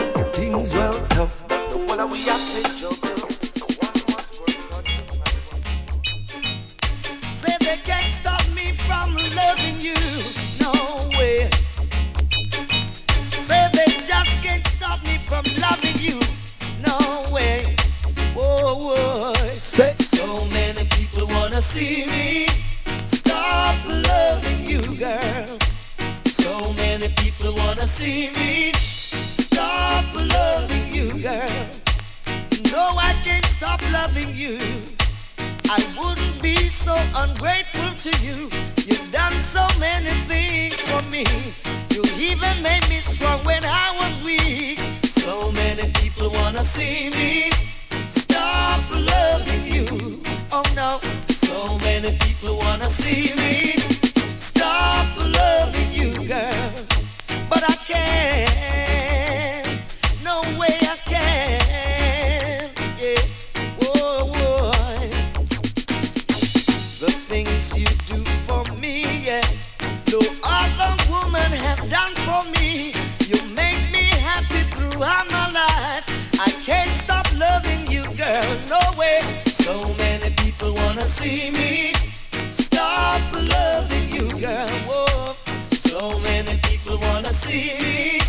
Loving 83.49 84.09
you. 84.09 84.27
Girl. 84.39 85.35
So 85.69 86.19
many 86.19 86.57
people 86.63 86.97
wanna 86.99 87.29
see 87.29 87.79
me. 87.81 88.19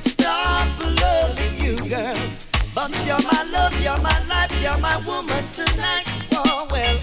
Stop 0.00 0.68
loving 0.80 1.54
you 1.56 1.76
girl. 1.88 2.16
But 2.74 2.92
you're 3.06 3.22
my 3.32 3.42
love, 3.52 3.74
you're 3.82 4.00
my 4.02 4.18
life, 4.28 4.52
you're 4.62 4.78
my 4.78 4.96
woman 5.06 5.44
tonight. 5.52 6.06
Oh, 6.32 6.66
well, 6.70 6.98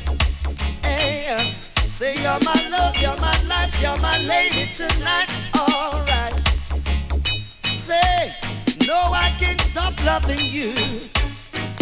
am 0.84 1.40
uh, 1.40 1.88
Say 1.88 2.16
you're 2.22 2.40
my 2.44 2.62
love, 2.70 2.98
you're 2.98 3.18
my 3.18 3.38
life, 3.48 3.74
you're 3.82 4.00
my 4.00 4.18
lady 4.20 4.70
tonight. 4.76 5.30
Alright 5.56 6.34
Say, 7.74 8.34
no 8.88 9.00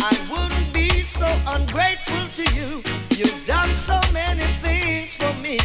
I 0.01 0.17
wouldn't 0.31 0.68
so 1.19 1.51
ungrateful 1.51 2.23
to 2.39 2.45
you. 2.55 2.81
You've 3.19 3.45
done 3.45 3.69
so 3.75 3.99
many 4.13 4.47
things 4.63 5.13
for 5.15 5.33
me. 5.43 5.59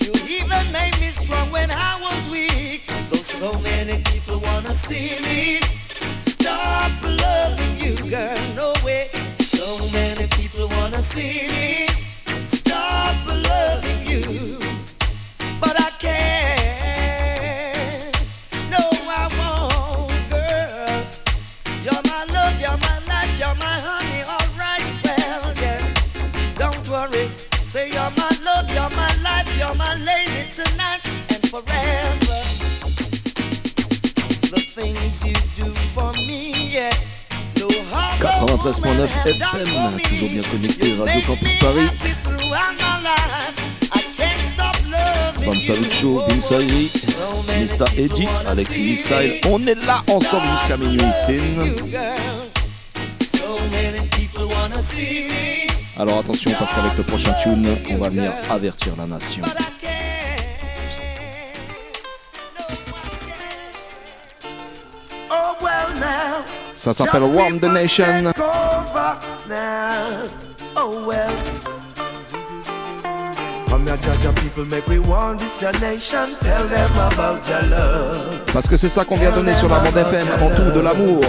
You 0.00 0.12
even 0.38 0.64
made 0.72 0.96
me 1.00 1.08
strong 1.08 1.50
when 1.52 1.70
I 1.70 1.98
was 2.00 2.30
weak. 2.32 2.86
Though 3.10 3.16
so 3.16 3.52
many 3.60 4.02
people 4.04 4.40
wanna 4.40 4.70
see 4.70 5.20
me 5.22 5.75
93.9 38.66 39.04
FM, 39.04 40.00
toujours 40.08 40.28
bien 40.28 40.42
connecté, 40.50 40.94
Radio 40.98 41.20
Campus 41.24 41.54
Paris. 41.60 41.88
Bam 45.46 45.60
Salucho, 45.60 46.20
Vince 46.26 46.50
Ayri, 46.50 46.90
Mista 47.60 47.84
Edgy, 47.96 48.26
Alexis 48.44 48.96
Style. 48.96 49.40
On 49.48 49.64
est 49.68 49.86
là 49.86 50.02
ensemble 50.08 50.48
jusqu'à 50.58 50.76
minuit 50.76 51.00
Alors 55.96 56.18
attention, 56.18 56.50
parce 56.58 56.72
qu'avec 56.72 56.96
le 56.96 57.04
prochain 57.04 57.34
tune, 57.44 57.68
on 57.90 57.98
va 57.98 58.08
venir 58.08 58.32
avertir 58.50 58.94
la 58.98 59.06
nation. 59.06 59.44
Ça 66.86 66.92
s'appelle 66.92 67.24
Warm 67.24 67.58
the 67.58 67.64
Nation. 67.64 68.32
Oh 70.76 71.04
well. 71.04 71.28
Parce 78.52 78.68
que 78.68 78.76
c'est 78.76 78.88
ça 78.88 79.04
qu'on 79.04 79.16
vient 79.16 79.32
donner 79.32 79.52
sur 79.52 79.68
la 79.68 79.80
bande 79.80 79.96
FM 79.96 80.28
avant 80.32 80.50
tout, 80.54 80.70
de 80.70 80.78
l'amour. 80.78 81.24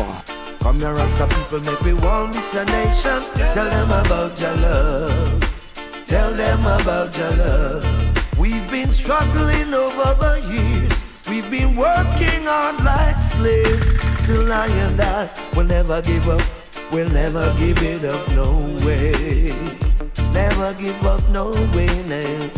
Come 0.61 0.77
here, 0.77 0.93
Rasta 0.93 1.25
people, 1.25 1.59
make 1.65 1.81
we 1.81 1.93
warn 2.03 2.29
this 2.29 2.53
your 2.53 2.63
nation. 2.65 3.19
Tell 3.55 3.67
them 3.67 3.89
about 3.89 4.39
your 4.39 4.55
love. 4.57 5.39
Tell 6.05 6.33
them 6.33 6.67
about 6.67 7.17
your 7.17 7.31
love. 7.35 7.83
We've 8.37 8.69
been 8.69 8.93
struggling 8.93 9.73
over 9.73 10.13
the 10.19 10.39
years. 10.51 11.01
We've 11.27 11.49
been 11.49 11.75
working 11.75 12.45
hard 12.45 12.83
like 12.83 13.15
slaves. 13.15 14.06
Still 14.27 14.51
I 14.51 14.67
and 14.67 14.99
I 14.99 15.29
will 15.55 15.63
never 15.63 16.01
give 16.01 16.27
up. 16.27 16.41
We'll 16.91 17.07
never 17.11 17.49
give 17.57 17.81
it 17.81 18.03
up, 18.03 18.27
no 18.35 18.59
way. 18.85 19.53
Never 20.33 20.73
give 20.73 21.05
up, 21.05 21.21
no 21.29 21.51
way 21.73 21.87
now. 22.11 22.49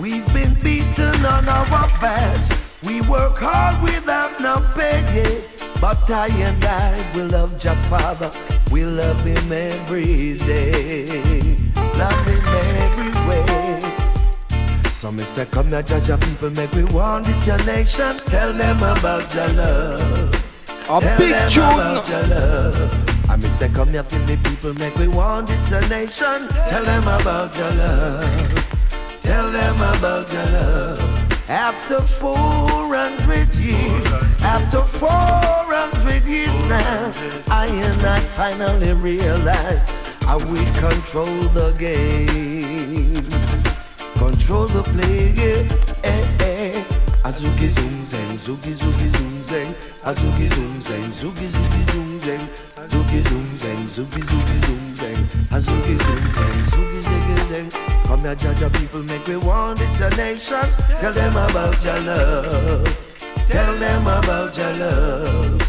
We've 0.00 0.32
been 0.32 0.54
beaten 0.62 1.26
on 1.26 1.48
our 1.48 1.88
backs. 1.98 2.48
We 2.84 3.00
work 3.00 3.38
hard 3.38 3.82
without 3.82 4.40
no 4.40 4.64
pay. 4.76 5.42
But 5.80 6.08
I 6.08 6.28
and 6.28 6.62
I 6.62 6.94
will 7.12 7.26
love 7.26 7.64
your 7.64 7.74
father. 7.90 8.30
We 8.70 8.84
love 8.84 9.24
him 9.24 9.50
every 9.50 10.38
day. 10.38 11.06
Love 11.98 12.24
him 12.24 12.44
every 12.84 13.12
way. 13.28 13.80
So 14.92 15.10
me 15.10 15.24
say, 15.24 15.44
come 15.46 15.70
now, 15.70 15.82
judge 15.82 16.06
your 16.06 16.18
people, 16.18 16.50
make 16.50 16.70
we 16.70 16.84
want 16.84 17.24
this 17.24 17.48
your 17.48 17.58
nation. 17.64 18.16
Tell 18.26 18.52
them 18.52 18.76
about 18.76 19.34
your 19.34 19.48
love. 19.54 20.47
A 20.90 21.00
big 21.18 21.36
tune 21.50 21.64
about 21.64 22.08
your 22.08 22.26
love. 22.28 23.28
I 23.28 23.34
And 23.34 23.42
say, 23.44 23.68
come 23.68 23.90
here, 23.90 24.02
feel 24.02 24.24
the 24.24 24.36
people, 24.48 24.72
make 24.74 24.96
we 24.96 25.06
want 25.06 25.46
this 25.46 25.70
a 25.70 25.86
nation. 25.86 26.48
Tell 26.66 26.82
them 26.82 27.02
about 27.02 27.54
your 27.58 27.70
love. 27.72 29.20
Tell 29.22 29.52
them 29.52 29.76
about 29.76 30.32
your 30.32 30.46
love. 30.46 31.50
After 31.50 32.00
400 32.00 33.54
years, 33.56 34.12
after 34.40 34.80
400 34.80 36.24
years 36.24 36.62
now, 36.64 37.12
I 37.50 37.66
and 37.66 38.06
I 38.06 38.20
finally 38.20 38.94
realize 38.94 39.90
how 40.22 40.38
we 40.38 40.64
control 40.80 41.48
the 41.52 41.72
game. 41.78 43.28
Control 44.16 44.66
the 44.68 44.82
play, 44.84 45.32
yeah. 45.36 45.97
Azuki 47.24 47.68
zoom 47.68 48.06
zeng, 48.06 48.38
zuki 48.38 48.74
zuki 48.74 49.08
zoom 49.16 49.44
zeng, 49.44 49.74
azuki 50.04 50.48
zoom 50.48 50.80
zeng, 50.80 51.12
zuki 51.20 51.46
zuki 51.50 51.82
zoom 51.92 52.20
zeng, 52.22 52.40
zuki 52.88 53.22
zoom 53.28 53.48
zeng, 53.58 53.88
zuki 53.94 54.20
zuki 54.22 54.56
zoom 54.66 54.96
zeng, 54.96 55.20
azuki 55.50 55.96
zoom 55.98 56.22
zeng, 56.36 56.58
zuki 56.70 57.00
zuki 57.02 57.36
zeng. 57.50 57.68
Come 58.06 58.22
here, 58.22 58.54
your 58.60 58.70
people, 58.70 59.02
make 59.02 59.26
we 59.26 59.36
want 59.36 59.78
this 59.78 60.00
a 60.00 60.08
nation. 60.16 60.64
Tell 61.00 61.12
them 61.12 61.36
about 61.36 61.84
your 61.84 62.00
love. 62.00 62.86
Tell 63.48 63.74
them 63.76 64.02
about 64.06 64.56
your 64.56 64.72
love. 64.74 65.62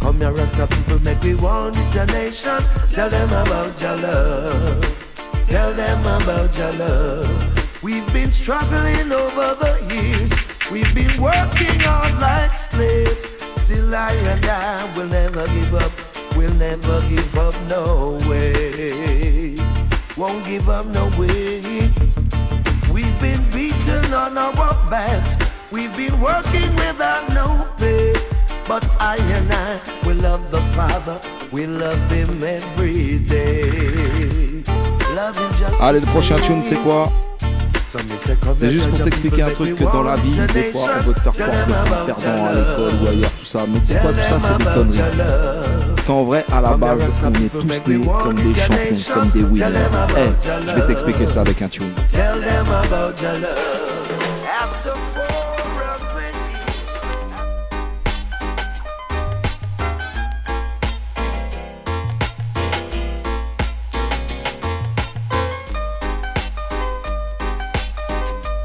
Come 0.00 0.18
here, 0.18 0.30
Rasta 0.32 0.66
people, 0.66 1.00
make 1.00 1.22
we 1.22 1.34
want 1.34 1.74
this 1.74 1.94
a 1.96 2.06
nation. 2.06 2.62
Tell 2.92 3.08
them 3.08 3.28
about 3.30 3.80
your 3.80 3.96
love. 3.96 5.48
Tell 5.48 5.72
them 5.72 6.00
about 6.00 6.56
your 6.56 6.72
love. 6.74 7.82
We've 7.82 8.12
been 8.12 8.30
struggling 8.30 9.10
over 9.10 9.56
the 9.58 9.72
years. 9.92 10.41
We've 10.72 10.94
been 10.94 11.20
working 11.20 11.78
hard 11.80 12.18
like 12.18 12.54
slaves. 12.54 13.28
Still 13.64 13.94
I 13.94 14.12
and 14.32 14.44
I 14.46 14.96
will 14.96 15.06
never 15.06 15.44
give 15.48 15.74
up. 15.74 15.92
We'll 16.34 16.54
never 16.54 17.02
give 17.10 17.36
up, 17.36 17.54
no 17.68 18.18
way. 18.26 19.54
Won't 20.16 20.46
give 20.46 20.70
up, 20.70 20.86
no 20.86 21.10
way. 21.18 21.60
We've 22.90 23.20
been 23.20 23.42
beaten 23.52 24.14
on 24.14 24.38
our 24.38 24.54
backs. 24.88 25.36
We've 25.70 25.94
been 25.94 26.18
working 26.22 26.74
without 26.76 27.28
no 27.34 27.68
pay. 27.76 28.14
But 28.66 28.82
I 28.98 29.16
and 29.18 29.52
I 29.52 29.78
will 30.06 30.16
love 30.16 30.50
the 30.50 30.62
Father. 30.74 31.20
We 31.52 31.66
love 31.66 32.10
Him 32.10 32.42
every 32.42 33.18
day. 33.18 34.62
Love 35.14 35.36
just 35.58 35.78
Allez, 35.82 36.00
le 36.00 36.06
prochain 36.12 36.38
tune, 36.40 36.64
c'est 36.64 36.82
quoi 36.82 37.12
C'est 38.58 38.70
juste 38.70 38.88
pour 38.88 39.02
t'expliquer 39.02 39.42
un 39.42 39.50
truc 39.50 39.76
que 39.76 39.84
dans 39.84 40.02
la 40.02 40.16
vie, 40.16 40.36
des 40.54 40.72
fois, 40.72 40.88
on 40.98 41.02
veut 41.02 41.14
te 41.14 41.20
faire 41.20 41.32
croire 41.32 41.50
que 41.50 41.54
t'es 41.54 42.06
perdant 42.06 42.46
à 42.46 42.52
l'école 42.52 42.92
ou 43.02 43.08
ailleurs, 43.08 43.30
tout 43.38 43.44
ça. 43.44 43.60
Mais 43.68 43.80
tu 43.80 43.86
sais 43.86 43.98
quoi, 44.00 44.12
tout 44.12 44.22
ça, 44.22 44.38
c'est 44.40 44.58
des 44.58 44.64
conneries. 44.64 44.98
Qu'en 46.06 46.22
vrai, 46.22 46.44
à 46.50 46.60
la 46.60 46.76
base, 46.76 47.10
on 47.22 47.32
est 47.34 47.48
tous 47.48 47.90
nés 47.90 48.00
comme 48.22 48.34
des 48.34 48.54
champions, 48.54 49.14
comme 49.14 49.28
des 49.30 49.44
winners. 49.44 49.66
Eh, 50.16 50.68
je 50.68 50.74
vais 50.74 50.86
t'expliquer 50.86 51.26
ça 51.26 51.42
avec 51.42 51.60
un 51.60 51.68
tune. 51.68 51.90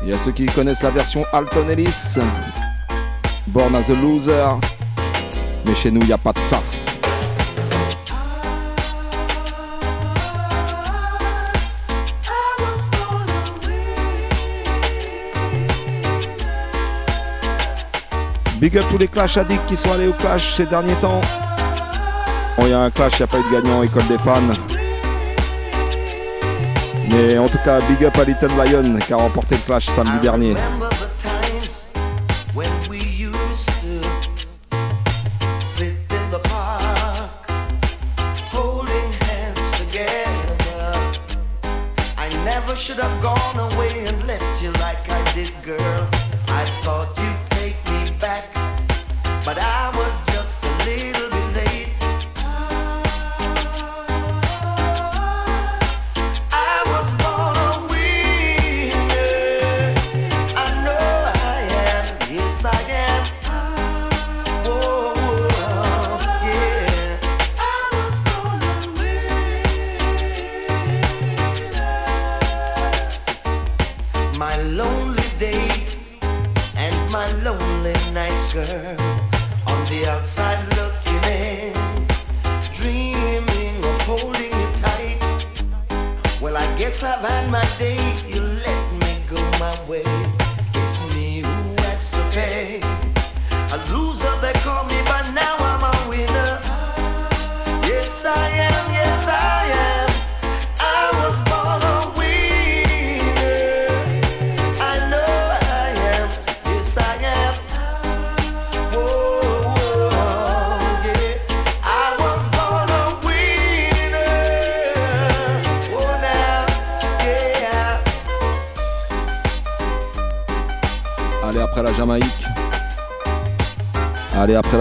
Il 0.07 0.11
y 0.11 0.13
a 0.15 0.19
ceux 0.19 0.31
qui 0.31 0.45
connaissent 0.45 0.83
la 0.83 0.91
version 0.91 1.25
Alton 1.33 1.67
Ellis, 1.67 2.17
Born 3.47 3.75
as 3.75 3.89
a 3.89 3.93
Loser. 3.93 4.57
Mais 5.65 5.75
chez 5.75 5.91
nous, 5.91 5.99
il 5.99 6.07
n'y 6.07 6.13
a 6.13 6.17
pas 6.17 6.31
de 6.31 6.39
ça. 6.39 6.63
Big 18.61 18.77
up 18.77 18.85
tous 18.89 18.97
les 18.97 19.09
Clash 19.09 19.35
Addicts 19.35 19.65
qui 19.67 19.75
sont 19.75 19.91
allés 19.91 20.07
au 20.07 20.13
Clash 20.13 20.53
ces 20.53 20.67
derniers 20.67 20.95
temps. 21.01 21.19
Bon, 22.55 22.63
il 22.63 22.69
y 22.69 22.73
a 22.73 22.79
un 22.79 22.91
Clash, 22.91 23.19
il 23.19 23.23
n'y 23.23 23.23
a 23.23 23.27
pas 23.27 23.39
eu 23.39 23.43
de 23.43 23.61
gagnant, 23.61 23.83
école 23.83 24.07
des 24.07 24.17
fans. 24.19 24.76
Mais 27.09 27.37
en 27.37 27.47
tout 27.47 27.59
cas, 27.63 27.79
big 27.81 28.05
up 28.05 28.17
à 28.17 28.23
Little 28.23 28.49
Lion 28.57 28.99
qui 28.99 29.13
a 29.13 29.17
remporté 29.17 29.55
le 29.55 29.61
Clash 29.61 29.85
samedi 29.85 30.19
dernier. 30.21 30.55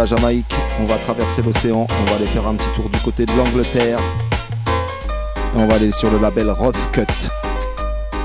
Jamaïque, 0.07 0.55
on 0.79 0.85
va 0.85 0.99
traverser 0.99 1.43
l'océan. 1.43 1.87
On 1.91 2.05
va 2.11 2.17
aller 2.17 2.27
faire 2.27 2.47
un 2.47 2.55
petit 2.55 2.71
tour 2.75 2.89
du 2.89 2.99
côté 3.01 3.27
de 3.27 3.33
l'Angleterre. 3.33 3.99
Et 3.99 5.59
on 5.59 5.67
va 5.67 5.75
aller 5.75 5.91
sur 5.91 6.11
le 6.11 6.19
label 6.19 6.51
Rough 6.51 6.77
Cut. 6.93 7.07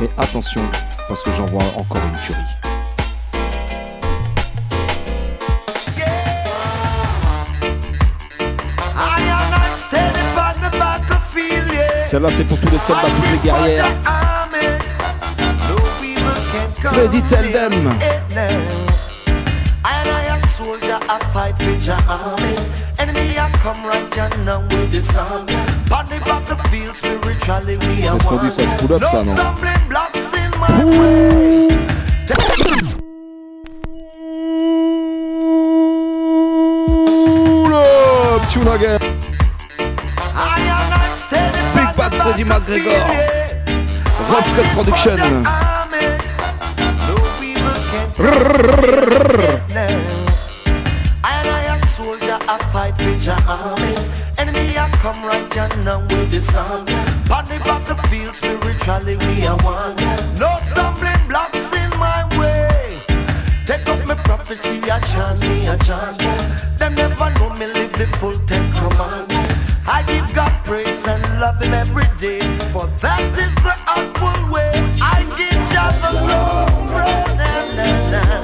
Et 0.03 0.09
attention, 0.17 0.61
parce 1.07 1.23
que 1.23 1.31
j'en 1.35 1.47
vois 1.47 1.63
encore 1.75 2.01
une 2.03 2.19
tuerie. 2.19 2.39
Celle-là, 12.01 12.29
c'est 12.35 12.43
pour 12.43 12.59
tous 12.59 12.71
les 12.71 12.77
soldats, 12.77 13.01
toutes 13.03 13.31
les 13.31 13.49
guerrières. 13.49 13.85
Freddy, 16.83 17.21
tell 17.23 17.51
them. 17.51 18.20
I 21.11 21.19
fight 21.33 21.57
for 21.57 21.71
your 21.71 21.99
army. 22.07 22.55
Enemy, 22.97 23.35
I 23.37 23.51
come 23.59 23.83
right 23.83 24.07
you 24.15 24.29
now 24.45 24.61
with 24.61 24.91
this. 24.91 25.11
On 25.17 25.45
the 25.45 26.21
battlefield, 26.23 26.95
spiritually, 26.95 27.75
we 27.79 28.07
are 28.07 28.17
one. 28.23 28.39
dit, 28.39 28.49
ça 28.49 28.65
se 28.65 28.73
pull 28.75 28.93
up, 28.93 29.01
ça, 29.01 29.21
non 29.25 29.35
No 29.35 29.35
stumbling 29.35 29.89
blocks 29.89 30.31
in 30.31 30.49
my 30.61 30.85
way. 30.85 31.67
Tune 38.49 38.67
again. 38.69 38.99
I 40.33 40.63
am 40.63 40.89
not 40.91 41.11
Big 41.75 41.89
Bad 41.97 42.13
Freddie 42.15 42.45
McGregor. 42.45 43.03
Rough 44.29 44.49
Cut 44.55 44.67
Production. 44.75 45.19
Army. 53.51 53.95
Enemy, 54.39 54.77
I 54.77 54.89
come 55.03 55.19
right 55.25 55.57
and 55.57 55.85
now 55.85 55.99
with 56.01 56.31
the 56.31 56.41
song. 56.41 56.87
On 57.35 57.43
the 57.45 57.59
battlefield, 57.65 58.35
spiritually 58.35 59.17
we 59.27 59.45
are 59.47 59.57
one. 59.63 59.95
No 60.39 60.55
stumbling 60.69 61.23
blocks 61.27 61.71
in 61.73 61.89
my 61.99 62.21
way. 62.39 62.69
Take 63.65 63.87
up 63.89 64.05
my 64.07 64.15
prophecy, 64.15 64.79
I 64.89 64.99
chant 65.11 65.39
me, 65.41 65.67
I 65.67 65.77
chant. 65.87 66.17
Them 66.79 66.95
never 66.95 67.29
know 67.39 67.49
me 67.59 67.67
live 67.67 67.93
the 67.93 68.07
full 68.19 68.33
ten 68.47 68.71
commandments. 68.71 69.79
I 69.87 70.03
give 70.07 70.33
God 70.33 70.53
praise 70.65 71.05
and 71.07 71.23
love 71.39 71.61
Him 71.61 71.73
every 71.73 72.09
day. 72.19 72.39
For 72.73 72.87
that 73.03 73.23
is 73.45 73.55
the 73.67 73.75
awful 73.95 74.39
way. 74.53 74.71
I 75.01 75.23
give 75.39 75.61
God 75.75 75.93
the 76.03 76.11
glory. 76.25 77.11
Na, 77.39 77.51
na, 77.77 78.11
na. 78.11 78.40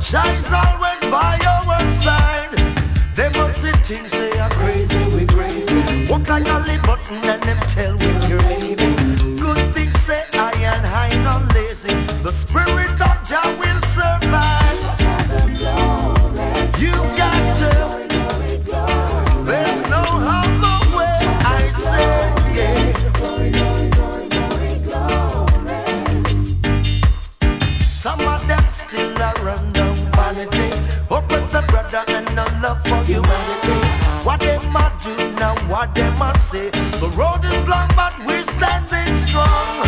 Jah 0.00 0.24
is 0.38 0.52
always 0.52 1.00
by 1.10 1.38
our 1.46 1.80
side. 2.00 2.50
They 3.14 3.28
must 3.38 3.62
see 3.62 3.72
things 3.72 4.31
what 35.82 35.94
them 35.96 36.14
a 36.22 36.38
say. 36.38 36.70
The 37.02 37.10
road 37.18 37.42
is 37.44 37.66
long, 37.66 37.88
but 37.96 38.14
we're 38.26 38.44
standing 38.44 39.16
strong. 39.16 39.82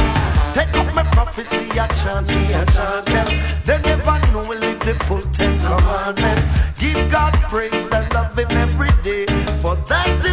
Take 0.53 0.74
up 0.80 0.92
my 0.95 1.05
prophecy, 1.14 1.70
I 1.78 1.86
chant 2.01 2.26
me, 2.28 2.42
I 2.53 2.64
chant 2.74 3.07
them. 3.14 3.28
They 3.66 3.78
never 3.88 4.16
know 4.32 4.42
we 4.49 4.57
live 4.57 4.80
the 4.80 4.95
full 5.07 5.20
ten 5.20 5.59
commandments. 5.61 6.45
Give 6.80 6.99
God 7.11 7.32
praise 7.53 7.92
and 7.92 8.07
love 8.12 8.36
Him 8.36 8.51
every 8.64 8.90
day. 9.05 9.26
For 9.62 9.76
that 9.90 10.24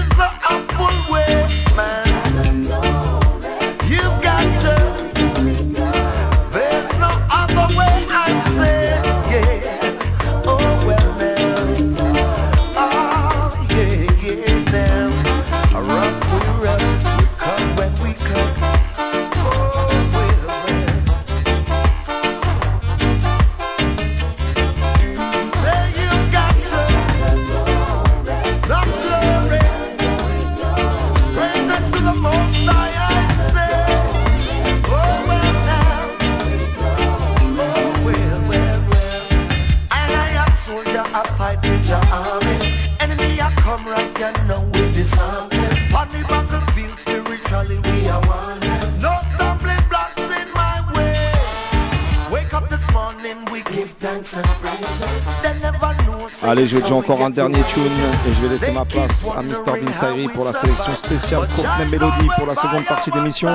Allez, 56.51 56.67
je 56.67 56.79
jouer 56.79 56.91
encore 56.91 57.23
un 57.23 57.29
dernier 57.29 57.61
tune 57.69 57.83
et 58.27 58.31
je 58.33 58.41
vais 58.41 58.49
laisser 58.49 58.71
ma 58.71 58.83
place 58.83 59.29
à 59.37 59.41
Mr. 59.41 59.79
Vince 59.81 60.03
Ayri 60.03 60.27
pour 60.27 60.43
la 60.43 60.51
sélection 60.51 60.93
spéciale 60.95 61.47
Courtney 61.55 61.85
Melody 61.89 62.27
pour 62.37 62.45
la 62.45 62.55
seconde 62.55 62.83
partie 62.83 63.09
d'émission. 63.09 63.47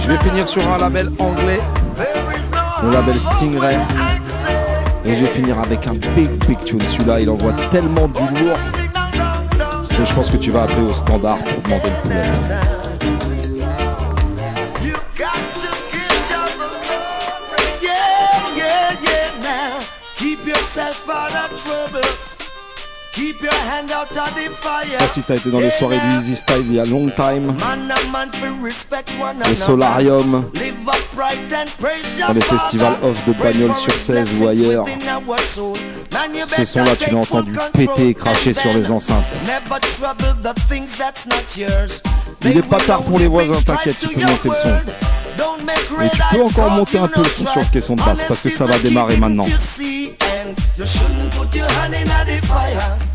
Je 0.00 0.08
vais 0.10 0.18
finir 0.18 0.48
sur 0.48 0.68
un 0.68 0.78
label 0.78 1.12
anglais, 1.20 1.60
le 2.82 2.90
label 2.90 3.20
Stingray. 3.20 3.78
Et 5.04 5.14
je 5.14 5.24
vais 5.24 5.30
finir 5.30 5.56
avec 5.60 5.86
un 5.86 5.94
big 6.16 6.30
big 6.48 6.58
tune. 6.64 6.80
Celui-là, 6.80 7.20
il 7.20 7.30
envoie 7.30 7.52
tellement 7.70 8.08
du 8.08 8.22
lourd 8.42 8.58
que 9.96 10.04
je 10.04 10.14
pense 10.14 10.30
que 10.30 10.36
tu 10.36 10.50
vas 10.50 10.64
appeler 10.64 10.82
au 10.82 10.94
standard 10.94 11.38
pour 11.38 11.62
demander 11.62 11.90
le 11.90 12.02
poulet. 12.02 12.75
Ça, 24.98 25.08
si 25.08 25.22
t'as 25.22 25.36
été 25.36 25.50
dans 25.50 25.60
les 25.60 25.70
soirées 25.70 25.98
du 25.98 26.16
Easy 26.16 26.36
Style 26.36 26.64
il 26.68 26.74
y 26.74 26.80
a 26.80 26.84
long 26.84 27.08
time, 27.08 27.54
le. 29.48 29.56
Solarium, 29.56 30.42
dans 32.26 32.32
les 32.32 32.40
festivals 32.40 32.96
off 33.02 33.26
de 33.26 33.32
for 33.32 33.76
sur 33.76 33.94
his 33.94 33.98
16 33.98 34.28
ou 34.40 34.48
ailleurs. 34.48 34.84
better 36.56 36.64
sons-là, 36.64 36.96
tu 36.96 37.10
l'as 37.10 37.18
entendu 37.18 37.56
péter 37.72 38.08
et 38.08 38.14
cracher 38.14 38.54
sur 38.54 38.72
les 38.72 38.90
enceintes. 38.90 39.40
Il 42.42 42.56
est 42.56 42.62
pas 42.62 42.78
tard 42.78 43.02
pour 43.02 43.18
les 43.18 43.26
voisins, 43.26 43.60
t'inquiète, 43.62 43.98
tu 44.00 44.08
peux 44.08 44.20
monter 44.20 44.48
le 44.48 44.54
son. 44.54 46.02
Et 46.02 46.10
tu 46.10 46.22
peux 46.32 46.42
encore 46.42 46.70
monter 46.70 46.98
un 46.98 47.08
peu 47.08 47.22
le 47.22 47.28
son 47.28 47.46
sur 47.46 47.60
le 47.60 47.66
caisson 47.72 47.94
de 47.94 48.02
basse 48.02 48.24
parce 48.26 48.40
que 48.40 48.50
ça 48.50 48.64
va 48.64 48.78
démarrer 48.78 49.16
maintenant. 49.16 49.46
You 50.78 50.84
shouldn't 50.84 51.32
put 51.32 51.56
your 51.56 51.66
hand 51.70 51.94
in 51.94 52.04
the 52.04 52.44
fire. 52.44 53.05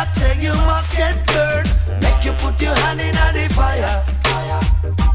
Fire 0.00 0.06
red, 0.06 0.06
I 0.06 0.06
tell 0.18 0.36
you 0.42 0.52
must 0.66 0.96
get 0.96 1.26
burned. 1.26 1.68
Make 2.02 2.24
you 2.24 2.32
put 2.32 2.60
your 2.60 2.74
hand 2.74 3.00
in 3.00 3.12
the 3.12 3.54
fire. 3.54 4.04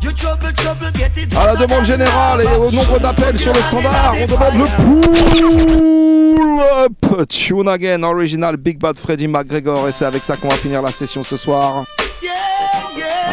You 0.01 0.11
trouble, 0.11 0.51
trouble, 0.53 0.91
get 0.93 1.17
it. 1.17 1.36
À 1.36 1.45
la 1.47 1.55
demande 1.55 1.86
générale 1.86 2.43
et 2.43 2.55
au 2.55 2.71
nombre 2.71 2.99
d'appels 2.99 3.38
sur 3.38 3.53
le 3.53 3.61
standard, 3.61 4.13
on 4.21 4.25
demande 4.25 4.55
le 4.55 4.65
pull 4.77 6.59
up 6.61 7.27
tune 7.27 7.67
again, 7.67 8.03
original 8.03 8.57
Big 8.57 8.79
Bad 8.79 8.97
Freddy 8.97 9.27
McGregor 9.27 9.88
et 9.88 9.91
c'est 9.91 10.05
avec 10.05 10.23
ça 10.23 10.38
qu'on 10.38 10.49
va 10.49 10.55
finir 10.55 10.81
la 10.81 10.91
session 10.91 11.23
ce 11.23 11.38
soir. 11.38 11.83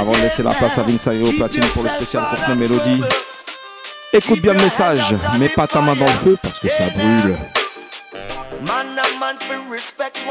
Avant 0.01 0.13
de 0.13 0.19
laisser 0.19 0.43
la 0.43 0.51
place 0.51 0.79
à 0.79 0.83
Vince 0.83 1.07
au 1.07 1.33
platine 1.33 1.65
pour 1.75 1.83
le 1.83 1.89
spécial 1.89 2.25
Courtney 2.29 2.57
Melody. 2.57 3.03
Écoute 4.15 4.41
bien 4.41 4.53
le 4.55 4.61
message, 4.61 5.15
mets 5.39 5.49
pas 5.49 5.67
ta 5.67 5.81
main 5.81 5.95
dans 5.95 6.05
le 6.05 6.11
feu 6.11 6.37
parce 6.43 6.59
que 6.59 6.69
ça 6.69 6.85
brûle. 6.97 7.37
Respecte 9.73 10.27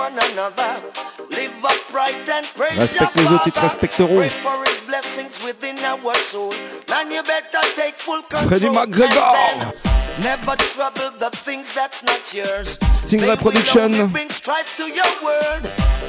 your 3.00 3.12
les 3.16 3.34
autres, 3.34 3.48
ils 3.48 3.52
te 3.52 3.60
respecteront. 3.60 4.18
Pray 4.18 4.30
for 4.30 4.64
his 4.66 4.82
blessings 4.82 5.44
within 5.46 5.76
our 5.86 6.16
soul. 6.16 6.52
Man, 6.90 7.12
you 7.12 7.22
better 7.24 7.62
take 7.76 7.96
full 7.96 8.22
control. 8.24 8.74
McGregor. 8.74 9.92
Never 10.22 10.56
trouble 10.58 11.12
the 11.20 11.30
things 11.32 11.74
that's 11.74 12.04
not 12.04 12.34
yours. 12.34 12.78
Stingray 12.94 13.28
Make 13.28 13.42
we 13.42 13.52
Production. 13.52 13.92
know 13.92 14.06
we 14.06 14.12
bring 14.12 14.30
strife 14.30 14.78
to 14.78 14.84
your 14.84 15.08
world. 15.24 15.64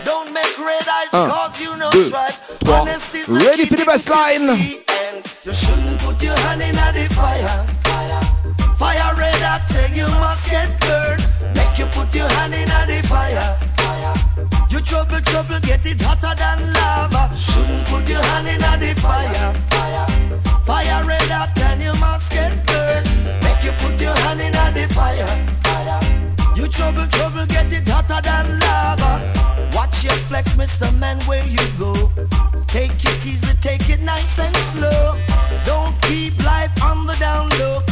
Don't 0.04 0.32
make 0.32 0.58
red 0.58 0.82
eyes 0.88 1.14
Un, 1.14 1.30
cause 1.30 1.60
you 1.60 1.74
no 1.76 1.90
deux, 1.90 2.08
strife. 2.08 2.58
trois. 2.64 2.84
The 2.84 3.44
Ready 3.46 3.66
for 3.66 3.76
the 3.76 3.84
best 3.84 4.10
line. 4.10 4.48
You 5.44 5.54
shouldn't 5.54 6.00
put 6.02 6.22
your 6.22 6.36
hand 6.36 6.62
in 6.62 6.72
the 6.72 7.14
fire. 7.14 7.66
Fire 8.76 9.14
red, 9.16 9.42
I 9.42 9.60
tell 9.68 9.90
you 9.90 10.06
must 10.20 10.50
get 10.50 10.68
burned. 10.80 11.61
Put 12.12 12.18
your 12.18 12.28
hand 12.28 12.52
in 12.52 12.66
the 12.68 13.08
fire. 13.08 13.56
You 14.68 14.80
trouble, 14.80 15.22
trouble, 15.22 15.60
get 15.60 15.86
it 15.86 16.02
hotter 16.02 16.36
than 16.36 16.70
lava. 16.74 17.34
Shouldn't 17.34 17.88
put 17.88 18.06
your 18.06 18.20
hand 18.20 18.48
in 18.48 18.58
the 18.58 18.92
fire. 19.00 19.54
Fire 20.68 21.06
red, 21.06 21.30
I 21.30 21.48
tell 21.54 21.80
you 21.80 21.94
must 22.00 22.30
get 22.30 22.52
burned. 22.66 23.08
Make 23.40 23.64
you 23.64 23.72
put 23.80 23.98
your 23.98 24.14
hand 24.28 24.42
in 24.42 24.52
the 24.52 24.92
fire. 24.92 25.24
You 26.54 26.68
trouble, 26.68 27.06
trouble, 27.16 27.46
get 27.46 27.72
it 27.72 27.88
hotter 27.88 28.20
than 28.20 28.60
lava. 28.60 29.24
Watch 29.72 30.04
your 30.04 30.12
flex, 30.28 30.54
Mr. 30.56 30.92
Man, 31.00 31.18
where 31.24 31.46
you 31.46 31.64
go. 31.78 31.94
Take 32.66 32.92
it 32.92 33.26
easy, 33.26 33.56
take 33.62 33.88
it 33.88 34.00
nice 34.02 34.38
and 34.38 34.54
slow. 34.68 35.16
Don't 35.64 35.96
keep 36.02 36.36
life 36.44 36.72
on 36.84 37.06
the 37.06 37.16
down 37.18 37.48
low. 37.58 37.91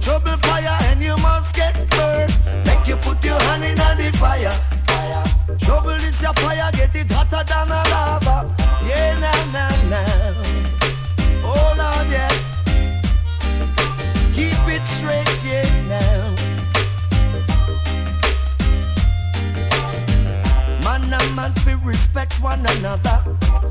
Trouble, 0.00 0.36
fire, 0.48 0.78
and 0.90 1.02
you 1.02 1.14
must 1.22 1.54
get 1.54 1.74
burned. 1.90 2.32
Make 2.66 2.86
you 2.88 2.96
put 2.96 3.22
your 3.24 3.38
hand 3.40 3.64
in 3.64 3.76
the 3.76 4.18
fire. 4.18 4.50
Fire. 4.88 5.24
Trouble 5.58 5.90
is 5.90 6.22
your 6.22 6.32
fire, 6.34 6.70
get 6.72 6.94
it 6.94 7.12
hotter 7.12 7.44
than 7.44 7.70
a 7.70 7.89
Man 21.40 21.54
man 21.64 21.80
respect 21.84 22.34
one 22.42 22.60
another. 22.76 23.16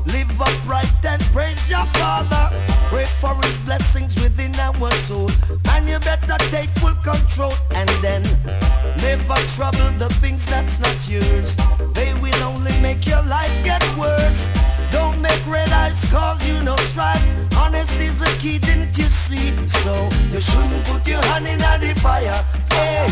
Live 0.06 0.40
upright 0.40 0.92
and 1.06 1.22
praise 1.30 1.70
your 1.70 1.86
Father. 2.00 2.44
Pray 2.90 3.04
for 3.04 3.34
His 3.46 3.60
blessings 3.60 4.20
within 4.20 4.52
our 4.56 4.90
soul. 5.06 5.30
And 5.70 5.88
you 5.88 5.98
better 6.00 6.38
take 6.50 6.70
full 6.80 6.96
control 7.06 7.52
and 7.76 7.88
then 8.02 8.22
never 9.06 9.38
trouble 9.54 9.90
the 10.02 10.08
things 10.20 10.44
that's 10.50 10.80
not 10.80 10.98
yours. 11.08 11.54
They 11.94 12.12
will 12.14 12.42
only 12.42 12.74
make 12.82 13.06
your 13.06 13.22
life 13.22 13.54
get 13.62 13.84
worse. 13.96 14.50
Don't 14.90 15.20
make 15.22 15.46
red 15.46 15.70
eyes 15.70 16.10
cause 16.10 16.48
you 16.48 16.60
no 16.64 16.76
strife. 16.90 17.24
Honesty 17.56 18.06
is 18.06 18.20
a 18.22 18.32
key, 18.38 18.58
didn't 18.58 18.98
you 18.98 19.04
see? 19.04 19.54
So 19.84 20.08
you 20.32 20.40
shouldn't 20.40 20.84
put 20.86 21.06
your 21.06 21.22
hand 21.30 21.46
in 21.46 21.58
the 21.58 21.94
fire. 22.00 22.34
Hey, 22.74 23.06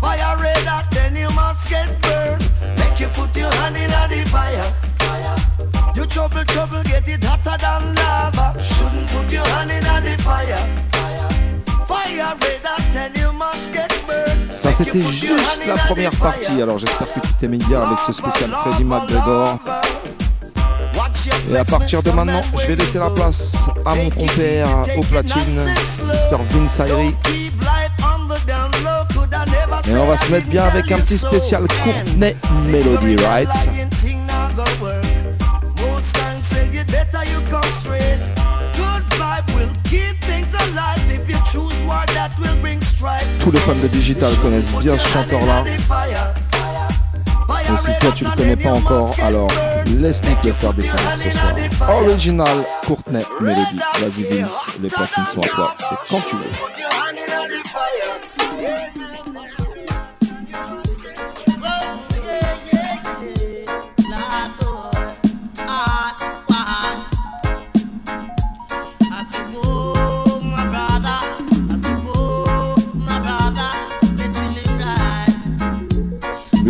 fire 0.00 0.36
red 0.40 0.64
hot, 0.64 0.86
then 0.92 1.16
you 1.16 1.28
must 1.34 1.68
get 1.68 2.05
your 4.10 4.12
hand 4.12 4.12
in 4.12 4.24
the 4.24 4.30
fire. 4.30 4.62
Fire. 4.98 5.94
You 5.94 6.06
trouble, 6.06 6.44
trouble, 6.44 6.82
get 6.84 7.08
it 7.08 7.24
hotter 7.24 7.56
than 7.58 7.94
lava. 7.94 8.58
Shouldn't 8.62 9.08
put 9.10 9.32
your 9.32 9.46
hand 9.46 9.70
in 9.70 9.80
the 9.80 10.22
fire. 10.22 10.56
Fire. 10.92 11.28
Fire 11.86 12.36
red 12.40 12.60
hot, 12.64 12.82
then 12.92 13.12
you 13.16 13.32
must 13.32 13.72
get 13.72 13.92
burned. 14.06 14.52
Ça 14.52 14.72
c'était 14.72 15.00
juste 15.00 15.62
la 15.66 15.74
première 15.74 16.10
partie, 16.10 16.62
alors 16.62 16.78
j'espère 16.78 17.12
que 17.12 17.20
tu 17.20 17.32
t'aimes 17.34 17.58
bien 17.58 17.82
avec 17.82 17.98
ce 17.98 18.12
spécial 18.12 18.50
Freddy 18.50 18.84
McGregor. 18.84 19.58
Et 21.50 21.56
à 21.56 21.64
partir 21.64 22.02
de 22.02 22.10
maintenant, 22.10 22.40
je 22.58 22.66
vais 22.66 22.76
laisser 22.76 22.98
la 22.98 23.10
place 23.10 23.54
à 23.84 23.94
mon 23.94 24.10
compère 24.10 24.66
au 24.96 25.02
platine, 25.02 25.74
Mr. 26.04 26.38
Vince 26.50 26.80
Ayri. 26.80 27.14
Et 29.88 29.96
on 29.96 30.06
va 30.06 30.16
se 30.16 30.32
mettre 30.32 30.48
bien 30.48 30.64
avec 30.64 30.90
un 30.90 30.98
petit 30.98 31.18
spécial 31.18 31.64
Courtney 31.84 32.34
Melody, 32.66 33.16
right? 33.24 33.48
Tous 43.46 43.52
les 43.52 43.60
fans 43.60 43.76
de 43.76 43.86
digital 43.86 44.34
connaissent 44.42 44.74
bien 44.80 44.98
ce 44.98 45.06
chanteur-là. 45.06 45.62
Et 47.62 47.76
si 47.78 47.90
toi 48.00 48.10
tu 48.12 48.24
le 48.24 48.30
connais 48.32 48.56
pas 48.56 48.70
encore, 48.70 49.14
alors 49.22 49.46
laisse-nous 49.86 50.34
te 50.42 50.48
le 50.48 50.52
faire 50.52 50.72
découvrir 50.72 51.16
ce 51.16 51.30
soir. 51.30 51.54
Original 52.02 52.64
Courtney 52.84 53.22
Melody. 53.40 53.78
Vas-y 54.00 54.24
Vince, 54.24 54.78
les 54.82 54.88
platines 54.88 55.26
sont 55.32 55.42
à 55.42 55.46
toi. 55.46 55.74
C'est 55.78 55.94
quand 56.10 56.20
tu 56.28 56.34
veux. 56.34 57.05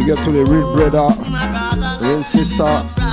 Big 0.07 0.16
up 0.16 0.24
to 0.24 0.30
the 0.30 0.44
real 0.44 0.76
brother, 0.76 2.09
real 2.09 2.22
sister. 2.22 3.05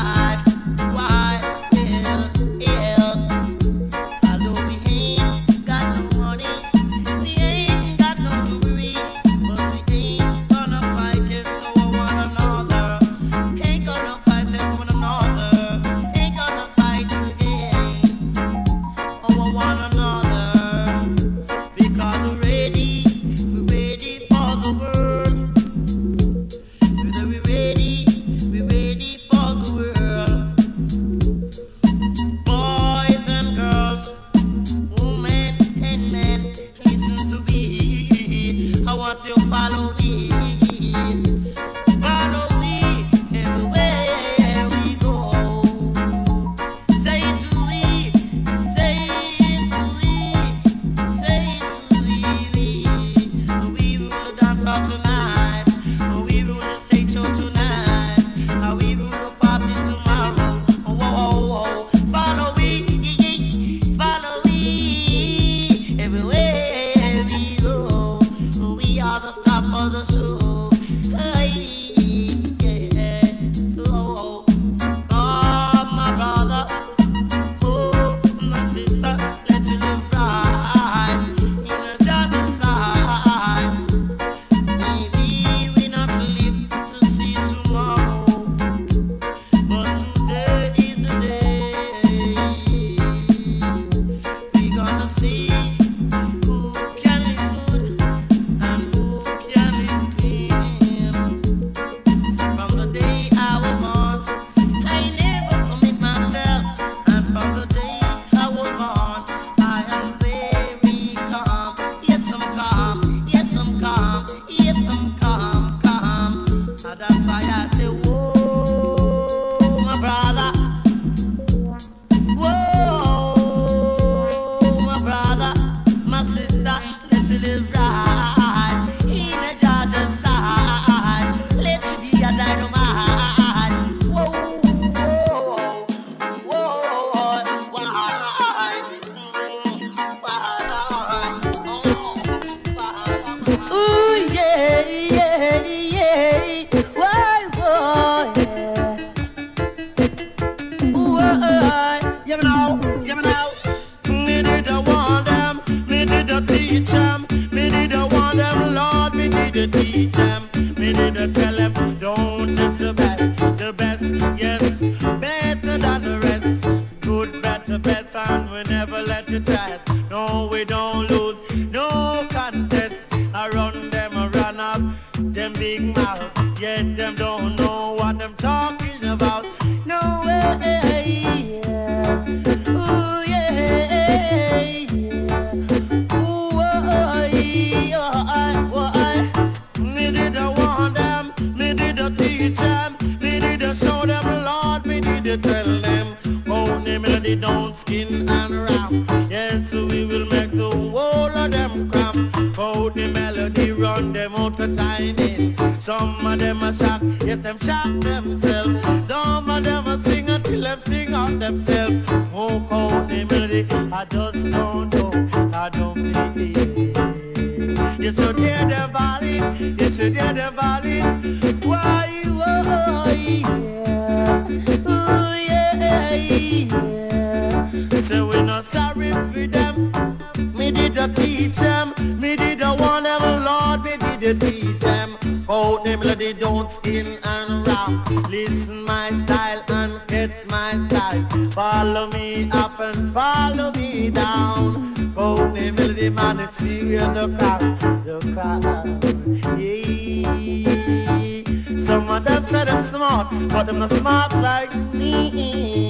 Some 251.86 252.10
of 252.10 252.24
them 252.24 252.46
say 252.46 252.66
them 252.66 252.82
smart, 252.84 253.28
but 253.50 253.66
them 253.66 253.80
not 253.80 253.92
smart 253.92 254.34
like 254.36 254.74
me. 254.94 255.84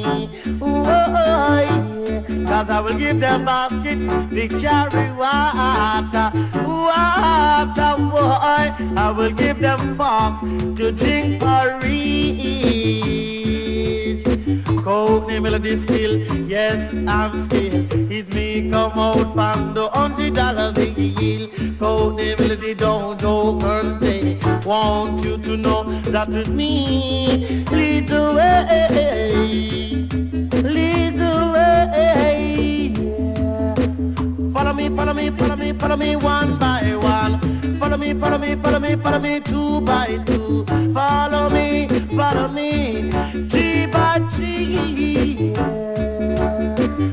Cause 2.54 2.70
I 2.70 2.80
will 2.80 2.98
give 2.98 3.20
them 3.20 3.44
basket, 3.46 3.98
they 4.30 4.48
carry 4.48 5.12
water, 5.12 6.32
water, 6.66 7.96
boy. 8.12 8.72
I 8.96 9.12
will 9.16 9.32
give 9.32 9.60
them 9.60 9.98
fork 9.98 10.40
to 10.78 10.92
drink 10.92 11.42
porridge. 11.42 13.43
Courtney 14.84 15.40
melody 15.40 15.78
skill, 15.78 16.18
yes 16.48 16.94
I'm 17.08 17.46
skilled. 17.46 17.94
It's 18.12 18.30
me 18.34 18.70
come 18.70 19.00
out 19.00 19.34
from 19.34 19.74
the 19.74 19.88
hundred 19.90 20.36
dollar 20.36 20.72
bill. 20.74 21.48
Courtney 21.80 22.36
melody 22.38 22.74
don't 22.74 23.20
joke 23.20 23.64
and 23.64 24.66
want 24.66 25.24
you 25.24 25.38
to 25.38 25.58
know 25.58 25.84
that 26.12 26.28
with 26.30 26.50
me 26.50 27.64
lead 27.72 28.08
the 28.08 28.34
way, 28.36 30.08
lead 30.62 31.18
the 31.18 31.52
way. 31.54 32.94
Follow 34.54 34.74
me, 34.74 34.90
follow 34.90 35.14
me, 35.14 35.30
follow 35.32 35.56
me, 35.56 35.74
follow 35.74 35.96
me 35.96 36.16
one 36.16 36.60
by 36.60 36.82
one. 37.02 37.40
Follow 37.80 37.98
me, 37.98 38.14
follow 38.14 38.38
me, 38.38 38.56
follow 38.56 38.80
me, 38.80 38.96
follow 38.96 39.20
me 39.20 39.40
two 39.40 39.82
by 39.82 40.18
two. 40.26 40.66
Follow 40.94 41.50
me, 41.50 41.88
follow 42.16 42.48
me, 42.48 43.12
three 43.50 43.73
three. 44.32 45.54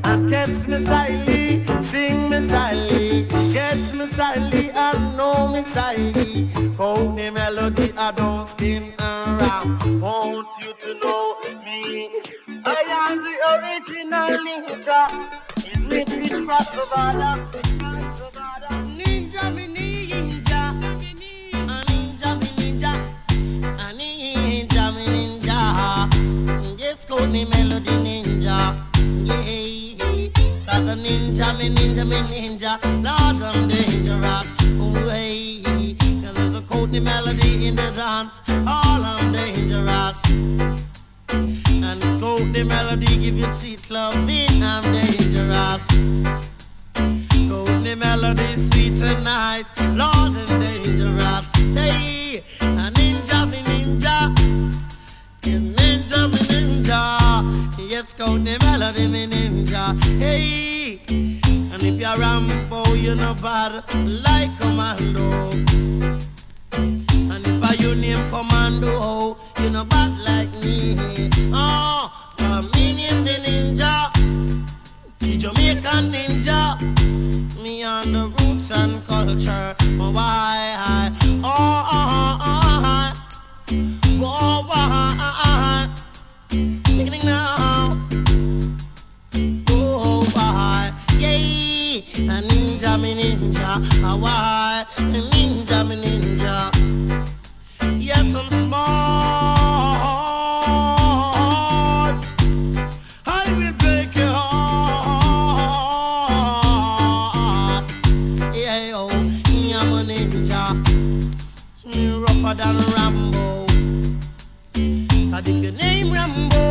And 0.05 0.31
catch 0.31 0.66
me 0.68 0.85
silently, 0.85 1.66
sing 1.83 2.31
me 2.31 2.49
silently, 2.49 3.26
catch 3.53 3.95
me 3.95 4.07
silently, 4.07 4.70
and 4.70 5.16
know 5.16 5.49
me 5.49 5.64
silently. 5.72 6.47
Hold 6.76 7.18
the 7.18 7.31
melody, 7.31 7.93
I 7.97 8.12
don't 8.12 8.49
skin 8.49 8.95
rap. 8.99 9.64
Want 10.01 10.49
you 10.62 10.72
to 10.81 10.95
know 11.03 11.37
me. 11.64 12.11
I 12.64 12.81
am 13.01 13.18
the 13.26 13.35
original 13.53 14.31
ninja. 14.47 15.01
It's 15.57 15.78
me, 15.78 16.05
Chris 16.05 16.41
me 27.31 27.45
Melody 27.45 27.91
Ninja. 28.07 28.76
Yeah. 29.26 30.28
Cause 30.66 30.89
a 30.89 30.97
ninja, 30.97 31.59
me 31.59 31.68
ninja, 31.74 32.05
me 32.09 32.20
ninja. 32.31 32.78
Lord, 33.05 33.43
I'm 33.43 33.68
dangerous. 33.68 34.57
Way. 35.07 35.62
Cause 36.22 36.35
there's 36.35 36.55
a 36.55 36.62
Courtney 36.62 37.01
Melody 37.01 37.68
in 37.68 37.74
the 37.76 37.91
dance. 37.93 38.41
All 38.49 39.03
I'm 39.05 39.33
dangerous. 39.33 40.20
And 41.33 42.03
called 42.20 42.53
the 42.53 42.64
melody, 42.64 43.07
give 43.18 43.39
you 43.39 43.51
sweet 43.51 43.91
loving, 43.91 44.62
I'm 44.62 44.83
dangerous. 44.83 45.87
Code 47.49 47.85
the 47.85 47.97
melody, 47.99 48.57
sweet 48.57 48.97
tonight, 48.97 49.64
Lord, 49.81 50.37
I'm 50.37 50.61
dangerous. 50.61 51.51
Say, 51.74 52.10
code 58.91 59.03
the 59.03 59.09
melody, 59.09 59.49
ninja. 59.49 60.03
Hey, 60.18 61.01
and 61.09 61.82
if 61.82 62.01
you're 62.01 62.16
Rambo, 62.16 62.95
you're 62.95 63.14
not 63.14 63.43
bad, 63.43 63.84
like 64.05 64.59
commando. 64.59 65.51
And 66.72 67.47
if 67.47 67.62
I 67.62 67.74
you 67.78 67.95
name 67.95 68.28
commando, 68.30 69.36
you 69.61 69.70
know 69.70 69.84
bad 69.84 70.18
like 70.20 70.53
me. 70.62 70.97
Oh, 71.53 72.11
in 72.38 73.24
the 73.24 73.36
ninja, 73.45 74.11
the 75.18 75.36
Jamaican 75.36 76.12
ninja. 76.12 76.78
Me 77.62 77.82
on 77.84 78.12
the 78.12 78.28
roots 78.41 78.70
and 78.70 79.07
culture. 79.07 79.74
Oh, 80.01 80.11
why? 80.12 81.11
Oh, 81.43 81.49
oh, 81.49 81.88
oh, 81.93 82.38
oh, 82.43 83.12
oh, 84.22 84.64
why? 84.66 84.78
Oh, 85.43 85.95
Beginning 86.49 87.20
oh, 87.24 87.24
oh, 87.24 87.26
now. 87.26 87.55
Oh, 87.57 87.60
ninja. 93.21 93.81
Ah, 94.03 94.16
why? 94.16 94.85
A 94.97 95.01
ninja, 95.03 95.85
me 95.87 95.97
ninja. 95.97 96.71
Yes, 97.99 98.35
I'm 98.35 98.49
smart. 98.49 98.81
I 103.27 103.53
will 103.59 103.73
break 103.75 104.14
your 104.16 104.33
heart. 104.33 105.81
Yeah, 108.57 108.93
oh, 108.95 109.11
I'm 109.11 109.93
a 109.93 110.03
ninja. 110.05 110.62
Rougher 112.25 112.55
than 112.55 112.77
Rambo. 112.95 113.66
And 115.37 115.49
if 115.49 115.62
your 115.62 115.73
name 115.73 116.12
Rambo, 116.12 116.64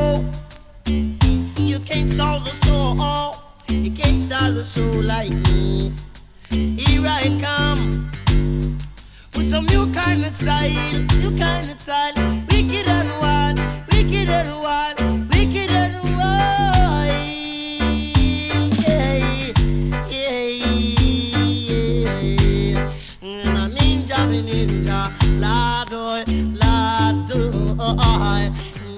you 1.57 1.79
can't 1.79 2.09
stall 2.09 2.39
the 2.39 2.53
show. 2.65 2.95
You 3.69 3.91
can't 3.91 4.21
stall 4.21 4.51
the 4.53 4.63
show 4.63 4.91
like 5.13 5.31
me. 5.31 5.91
some 9.59 9.65
new 9.65 9.91
kind 9.91 10.23
of 10.23 10.33
style, 10.33 10.99
new 11.19 11.35
kind 11.37 11.69
of 11.69 11.81
style. 11.81 12.13
Wicked 12.49 12.87
and 12.87 13.09
wild, 13.21 13.59
wicked 13.91 14.29
and 14.29 14.49
wild, 14.61 14.99
wicked 15.33 15.69
and 15.71 15.95
wild. 16.17 17.09
Yeah, 18.87 19.15
yeah, 20.07 20.45
yeah. 22.21 22.89
Mm, 23.21 23.43
Na 23.53 23.67
ninja, 23.67 24.19
me 24.29 24.39
ninja, 24.49 25.11
ladoy, 25.43 26.23
ladoy. 26.61 28.47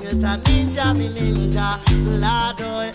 It's 0.04 0.14
a 0.16 0.38
ninja, 0.46 0.86
oh, 0.86 0.90
oh, 0.90 0.90
oh. 0.90 0.94
me 0.94 1.08
mm, 1.10 1.16
ninja, 1.18 1.80
ladoy. 2.22 2.91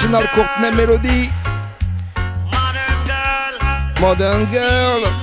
original 0.00 0.22
Courtenay 0.28 0.70
Melody. 0.76 1.30
Modern 2.50 3.06
Girl. 3.06 4.00
Modern 4.00 4.44
girl. 4.50 5.19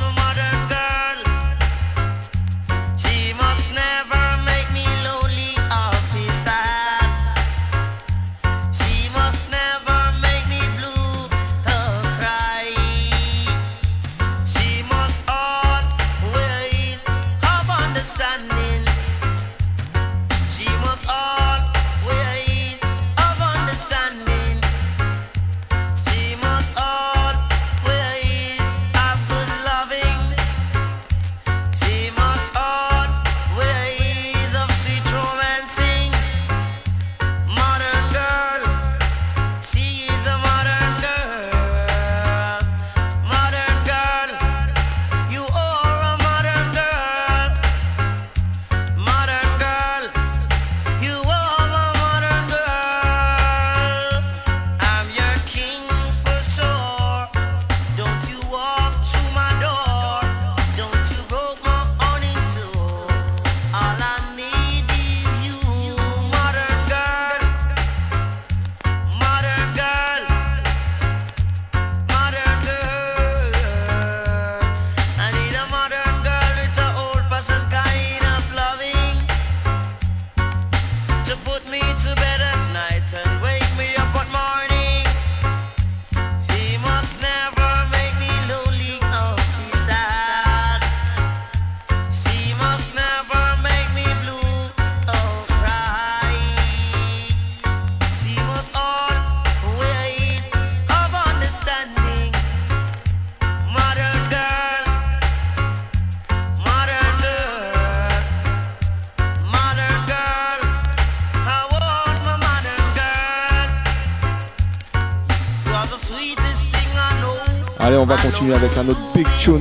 On 118.10 118.16
va 118.16 118.22
continuer 118.22 118.56
avec 118.56 118.72
un 118.78 118.88
autre 118.88 119.02
big 119.14 119.28
tune. 119.38 119.60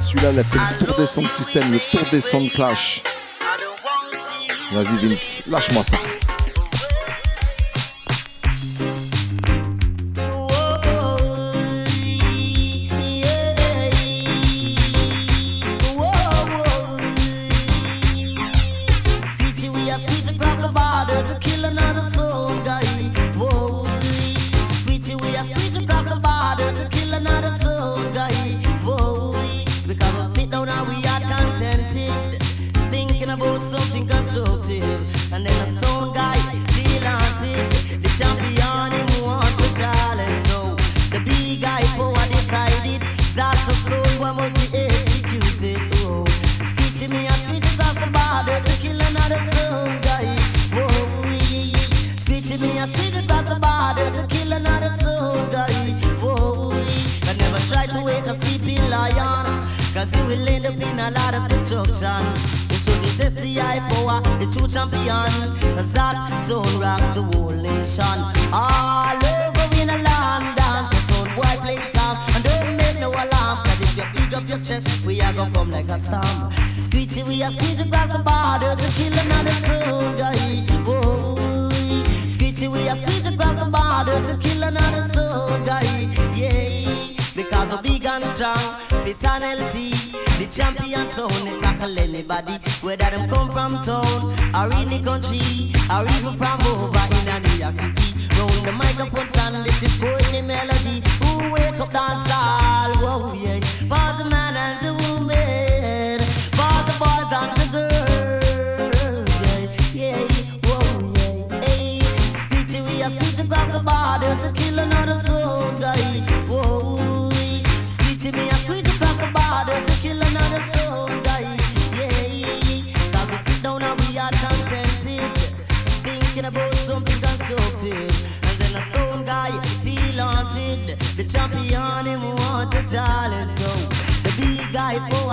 Celui-là, 0.00 0.30
il 0.30 0.38
a 0.38 0.44
fait 0.44 0.56
le 0.56 0.86
tour 0.86 0.96
des 0.96 1.06
sons 1.08 1.22
de 1.22 1.26
système, 1.26 1.64
le 1.72 1.80
tour 1.90 2.06
des 2.12 2.20
sons 2.20 2.42
de 2.42 2.48
clash. 2.48 3.02
Vas-y 4.70 5.04
Vince, 5.04 5.42
lâche-moi 5.48 5.82
ça. 5.82 5.96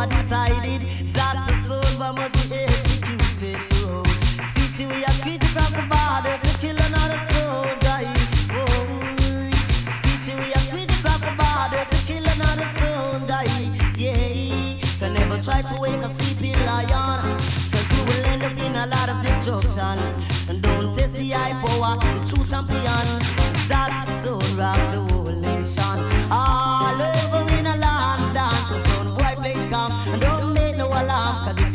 one 0.06 0.22
decided 0.22 0.82
that 1.14 1.36
the 1.48 1.68
soul 1.68 1.82
soldier 1.84 2.14
must 2.14 2.50
be 2.50 2.58
executed. 2.58 3.60
Oh, 3.74 4.04
we 4.78 5.04
are 5.04 5.12
screeching 5.14 5.50
from 5.50 5.72
the 5.74 5.86
border 5.90 6.38
to 6.44 6.52
kill 6.60 6.78
another 6.78 7.20
soldier. 7.34 8.00
Oh, 8.52 8.86
we 10.38 10.54
are 10.54 10.66
screeching 10.68 11.02
from 11.04 11.20
the 11.22 11.34
border 11.42 11.84
to 11.90 11.98
kill 12.06 12.26
another 12.26 12.70
soldier. 12.80 13.42
Yeah, 13.98 14.86
so 15.00 15.12
never 15.12 15.42
try 15.42 15.62
to 15.62 15.80
wake 15.80 16.04
a 16.04 16.10
sleeping 16.16 16.60
lion, 16.66 17.38
cause 17.72 17.90
you 17.96 18.04
will 18.06 18.26
end 18.26 18.44
up 18.44 18.58
in 18.60 18.76
a 18.76 18.86
lot 18.88 19.10
of 19.10 19.22
destruction. 19.24 19.98
And 20.50 20.62
don't 20.62 20.94
test 20.94 21.14
the 21.16 21.32
high 21.32 21.54
power, 21.62 21.98
the 22.00 22.22
true 22.30 22.46
champion. 22.46 23.08
That's 23.68 24.24
so 24.24 24.40
rough. 24.58 25.05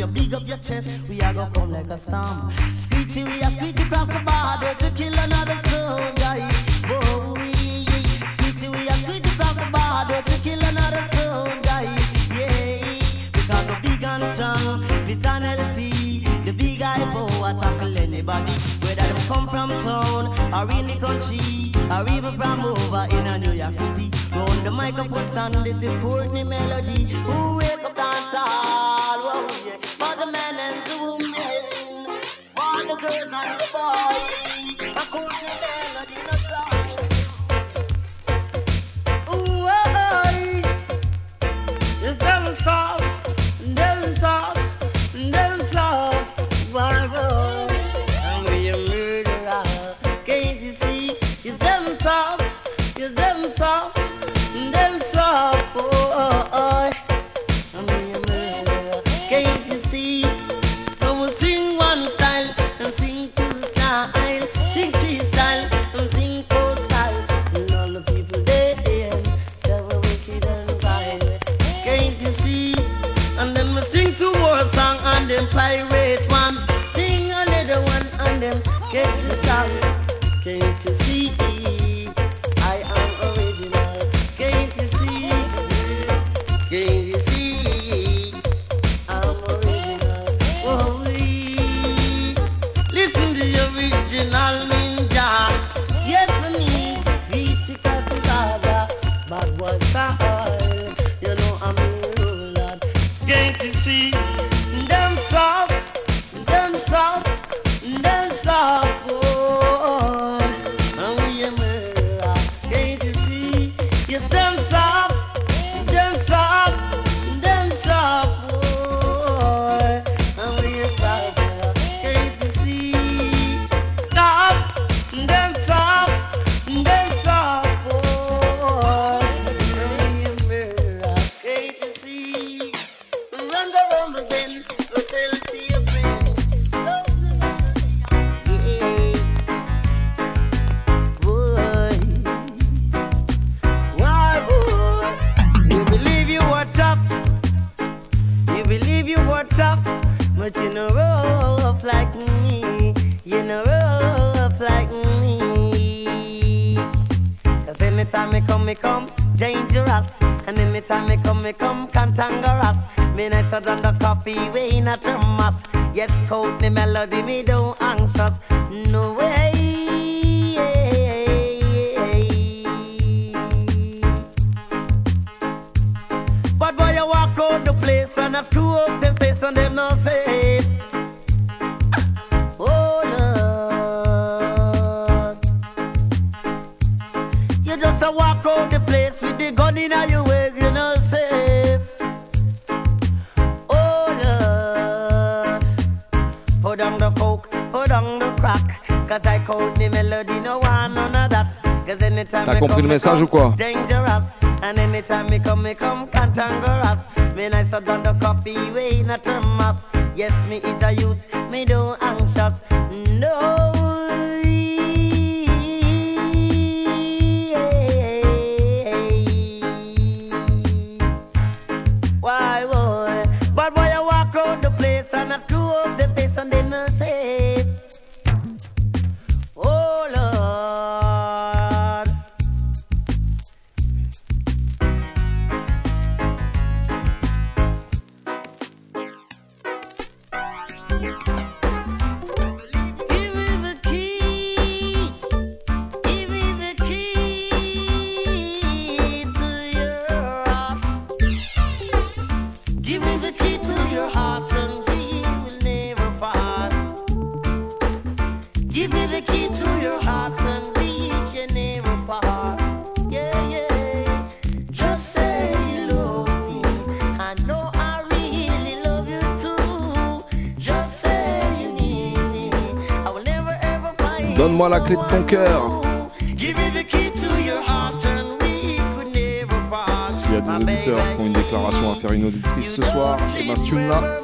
you 0.00 0.06
big 0.06 0.34
up 0.34 0.48
your 0.48 0.56
chest, 0.56 0.88
we 1.10 1.20
are 1.20 1.34
gonna 1.34 1.50
come 1.50 1.70
like 1.70 1.86
a 1.88 1.98
storm. 1.98 2.50
Screechy, 2.76 3.22
we 3.22 3.42
are 3.42 3.50
screechy 3.50 3.84
from 3.84 4.08
the 4.08 4.20
border 4.24 4.74
to 4.78 4.90
kill 4.96 5.12
another 5.12 5.58
soul, 5.68 6.00
guy. 6.16 6.40
Whoa, 6.88 7.34
we, 7.34 7.84
screechy, 8.32 8.68
we 8.70 8.88
are 8.88 8.96
screechy 9.02 9.28
from 9.36 9.54
the 9.60 9.68
border 9.76 10.22
to 10.22 10.36
kill 10.42 10.60
another 10.64 11.04
soul, 11.12 11.48
guy. 11.62 11.84
Yeah, 12.32 12.98
because 13.30 13.66
the 13.66 13.76
big 13.82 14.02
and 14.02 14.24
strong, 14.34 14.88
fit 15.04 15.26
and 15.26 15.44
healthy, 15.44 16.24
the 16.44 16.52
big 16.52 16.80
eye 16.80 17.04
power 17.12 17.52
tackle 17.60 17.98
anybody, 17.98 18.52
whether 18.80 19.02
they 19.02 19.26
come 19.28 19.48
from 19.50 19.68
town 19.84 20.28
or 20.54 20.78
in 20.78 20.86
the 20.86 20.96
country 20.98 21.72
or 21.92 22.08
even 22.08 22.38
from 22.38 22.60
over 22.64 23.06
in 23.10 23.26
a 23.26 23.38
New 23.38 23.52
York 23.52 23.78
City 23.78 24.19
the 24.64 24.70
microphone 24.70 25.26
stand. 25.26 25.54
This 25.64 25.82
is 25.82 25.94
Courtney 26.02 26.44
Melody. 26.44 27.04
Who 27.04 27.56
wake 27.56 27.84
up 27.84 27.94
dance 27.96 28.34
all? 28.34 29.20
Whoa, 29.24 29.48
yeah. 29.66 29.76
For 30.00 30.14
the 30.20 30.30
men 30.30 30.54
and 30.66 30.86
the 30.86 30.96
women, 31.02 32.20
for 32.54 32.78
the 32.88 32.96
girls 33.00 33.32
and 33.40 33.60
the 33.60 33.66
boys. 33.72 34.96
A 34.96 35.04
Courtney 35.10 35.54
Melody. 35.62 36.49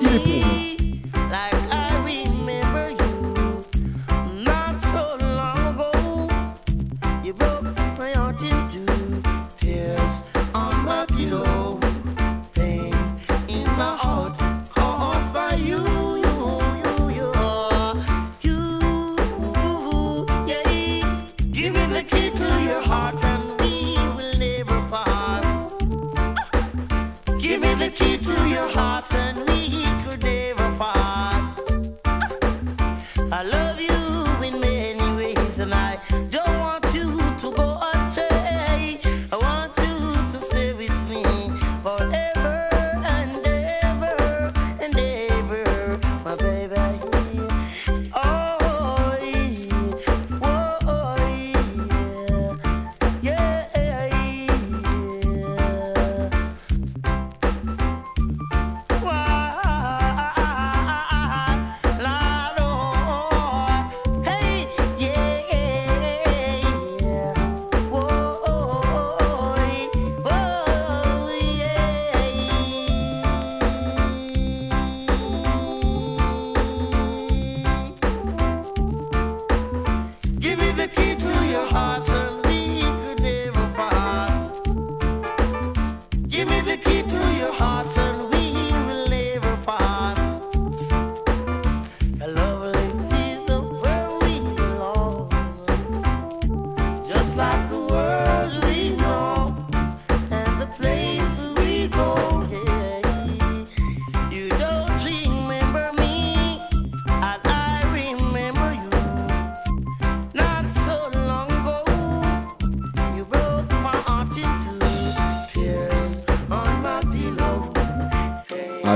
e 0.01 0.19
pum. 0.21 0.86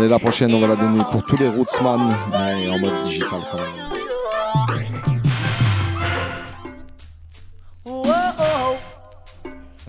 Allez, 0.00 0.08
la 0.08 0.18
prochaine, 0.18 0.54
on 0.54 0.60
va 0.60 0.68
la 0.68 0.76
donner 0.76 1.02
pour 1.12 1.22
tous 1.26 1.36
les 1.36 1.48
Rootsman, 1.48 2.00
mais 2.32 2.70
en 2.70 2.78
mode 2.78 3.02
digital 3.04 3.38
quand 3.50 3.58
même. 3.58 3.66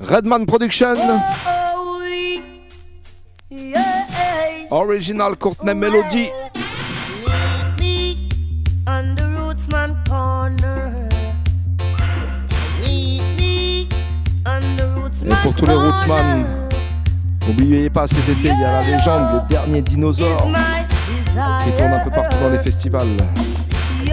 Redman 0.01 0.45
Production. 0.45 0.95
Oh, 0.97 1.23
oh, 3.55 3.77
oh, 4.69 4.75
Original 4.75 5.38
Courtney 5.38 5.73
Melody. 5.73 6.27
pas, 17.93 18.07
cet 18.07 18.27
été, 18.30 18.49
il 18.49 18.59
y 18.59 18.63
a 18.63 18.72
la 18.72 18.81
légende, 18.81 19.23
le 19.34 19.49
dernier 19.49 19.81
dinosaure, 19.81 20.47
qui 21.63 21.72
tourne 21.77 21.93
un 21.93 21.99
peu 21.99 22.09
partout 22.09 22.38
dans 22.41 22.49
les 22.49 22.59
festivals. 22.59 23.07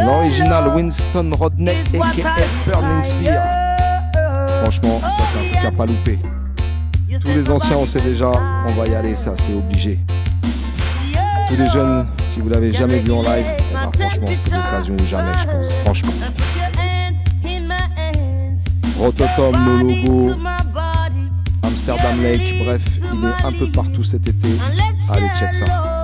L'original 0.00 0.74
Winston 0.74 1.30
Rodney, 1.32 1.76
a.k.a. 1.94 2.70
Burning 2.70 3.02
Spear. 3.02 3.42
Franchement, 4.62 5.00
ça 5.00 5.24
c'est 5.32 5.38
un 5.38 5.52
truc 5.52 5.64
à 5.64 5.70
pas 5.70 5.86
louper. 5.86 6.18
Tous 7.20 7.28
les 7.28 7.50
anciens, 7.50 7.76
on 7.76 7.86
sait 7.86 8.00
déjà, 8.00 8.30
on 8.66 8.72
va 8.72 8.86
y 8.86 8.94
aller, 8.94 9.14
ça 9.14 9.32
c'est 9.36 9.54
obligé. 9.54 9.98
Tous 11.48 11.56
les 11.56 11.68
jeunes, 11.68 12.06
si 12.28 12.40
vous 12.40 12.48
l'avez 12.48 12.72
jamais 12.72 12.98
vu 12.98 13.10
en 13.12 13.22
live, 13.22 13.46
eh 13.48 13.74
ben, 13.74 13.90
franchement, 13.92 14.28
c'est 14.36 14.54
l'occasion 14.54 14.94
ou 15.00 15.06
jamais, 15.06 15.32
je 15.40 15.46
pense, 15.46 15.72
franchement. 15.84 16.12
Rototom, 18.98 19.54
le 19.66 19.82
logo, 19.82 20.32
Amsterdam 21.62 22.22
Lake, 22.22 22.64
bref, 22.64 22.82
il 23.14 23.24
est 23.24 23.44
un 23.44 23.52
peu 23.52 23.70
partout 23.70 24.04
cet 24.04 24.28
été. 24.28 24.48
Allez, 25.10 25.28
check 25.38 25.54
ça. 25.54 25.97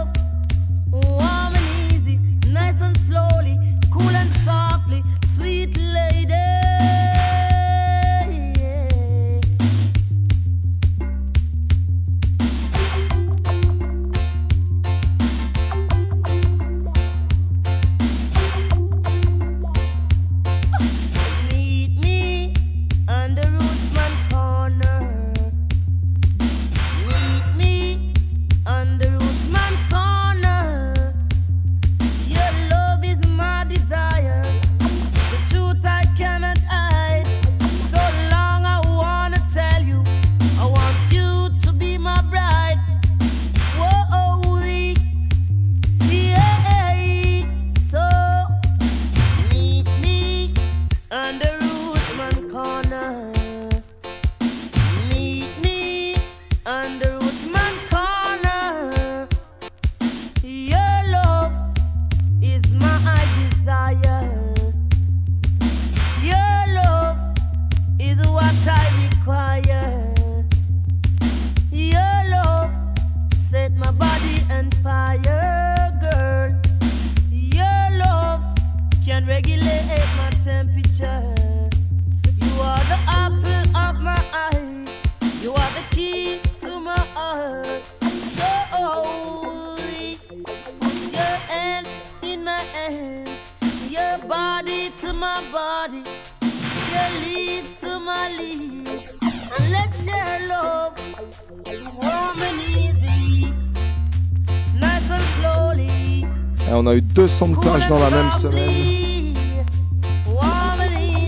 60 107.35 107.61
clashs 107.61 107.89
dans 107.89 107.99
la 107.99 108.11
même 108.11 108.31
semaine. 108.31 109.35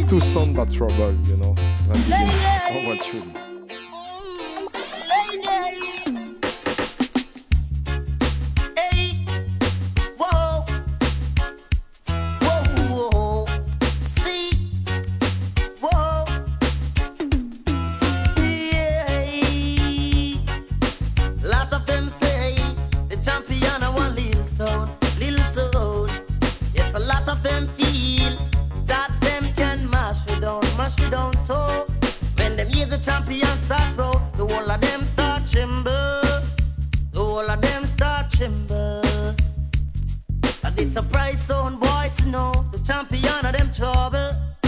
Tous 0.09 0.21
Sound 0.21 0.55
Trouble. 0.55 0.93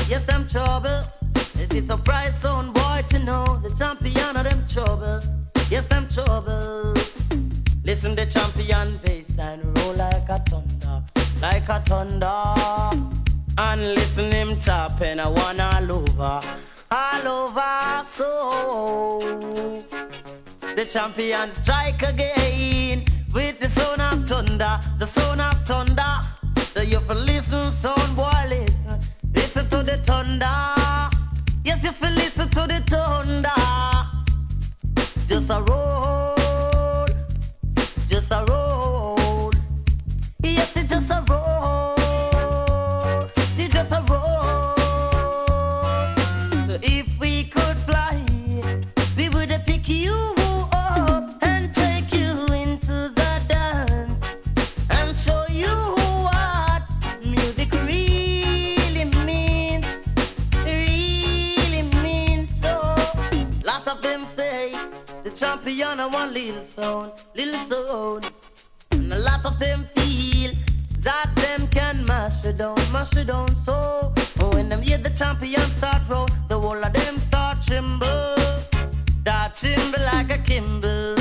yes, 0.09 0.25
them 0.25 0.47
trouble. 0.47 1.03
It's 1.71 1.91
a 1.91 1.97
bright 1.97 2.33
zone 2.33 2.73
boy 2.73 3.05
to 3.11 3.19
know 3.21 3.45
the 3.63 3.75
champion 3.77 4.37
of 4.37 4.45
them 4.45 4.65
trouble. 4.67 5.21
Yes, 5.71 5.87
them 5.87 6.09
trouble. 6.09 6.95
Listen 7.85 8.15
the 8.15 8.27
champion 8.27 8.97
bass 9.05 9.39
and 9.39 9.63
roll 9.79 9.95
like 9.95 10.29
a 10.29 10.39
thunder, 10.41 11.03
like 11.41 11.69
a 11.69 11.81
thunder. 11.81 12.43
And 13.57 13.81
listen 13.95 14.31
him 14.31 14.57
tap 14.57 15.01
I 15.01 15.27
want 15.27 15.61
all 15.61 15.93
over, 15.93 16.41
all 16.91 17.29
over. 17.29 18.05
So 18.07 19.21
the 20.77 20.85
champion 20.85 21.51
strike 21.53 22.03
again 22.03 23.05
with 23.33 23.59
the 23.59 23.69
sound 23.69 24.03
of 24.03 24.29
thunder, 24.29 24.81
the 24.99 25.07
sound 25.07 25.41
of 25.41 25.67
thunder. 25.67 26.38
So 26.79 26.85
you 26.85 27.01
feel 27.01 27.17
listen, 27.17 27.73
son, 27.73 28.15
boy, 28.15 28.31
listen. 28.49 29.01
Listen 29.35 29.69
to 29.69 29.83
the 29.83 29.97
thunder. 29.97 30.47
Yes, 31.65 31.83
you 31.83 31.91
feel 31.91 32.13
listen 32.13 32.49
to 32.51 32.69
the 32.69 32.81
thunder. 32.87 33.51
Just 35.27 35.51
a 35.51 35.61
road. 35.61 37.13
just 38.07 38.31
a 38.31 38.45
road. 38.49 38.68
One 66.11 66.33
little 66.33 66.63
sound, 66.63 67.13
little 67.37 67.61
sound. 67.67 68.33
And 68.93 69.13
a 69.13 69.19
lot 69.19 69.45
of 69.45 69.59
them 69.59 69.87
feel 69.95 70.53
that 71.01 71.31
them 71.37 71.69
can 71.69 72.05
mash 72.07 72.45
it 72.45 72.59
down, 72.59 72.77
mash 72.93 73.15
it 73.15 73.27
down. 73.27 73.55
So 73.57 74.13
when 74.53 74.71
them 74.71 74.81
hear 74.81 74.99
the 74.99 75.11
champion 75.11 75.61
start 75.77 76.03
roll, 76.09 76.27
the 76.49 76.59
whole 76.59 76.83
of 76.83 76.93
them 76.93 77.19
start 77.19 77.63
tremble, 77.63 78.37
start 79.21 79.55
tremble 79.55 80.03
like 80.13 80.31
a 80.31 80.39
kimble. 80.39 81.18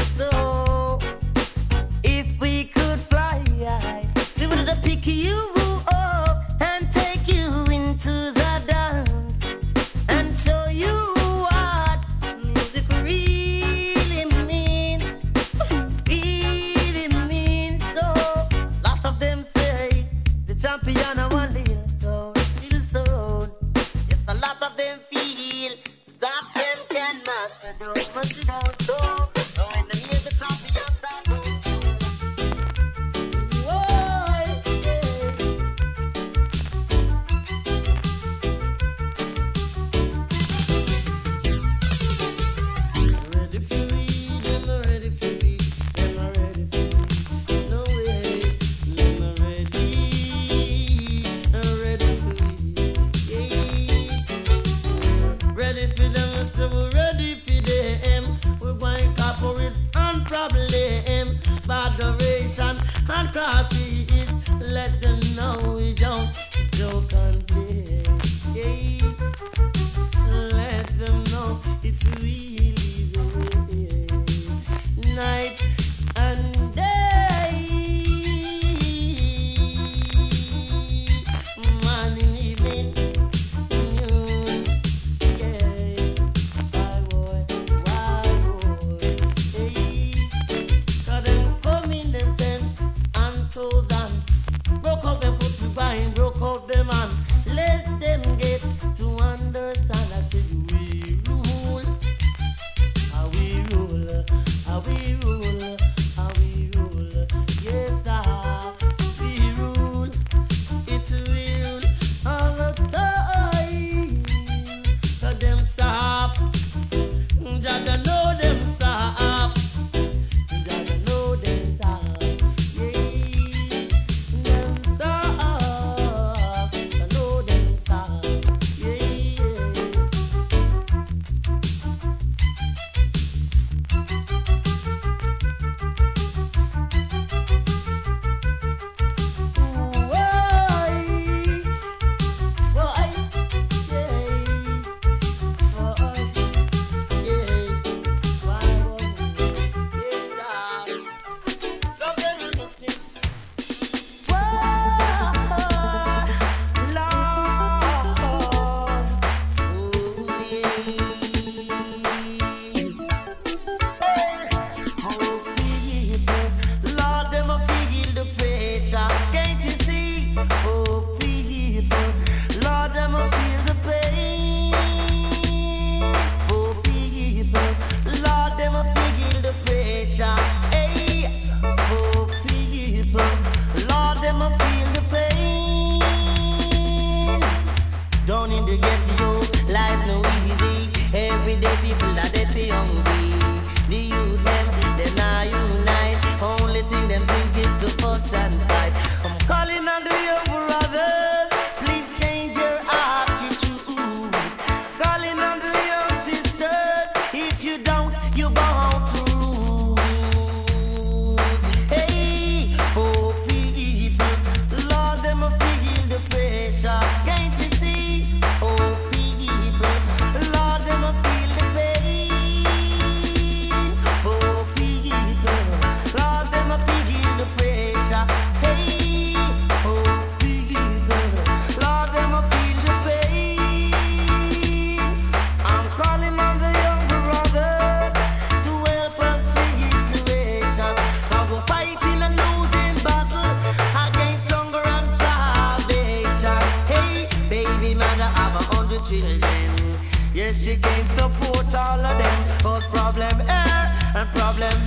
Problem 253.18 253.48
here 253.48 253.92
and 254.16 254.30
problem 254.30 254.87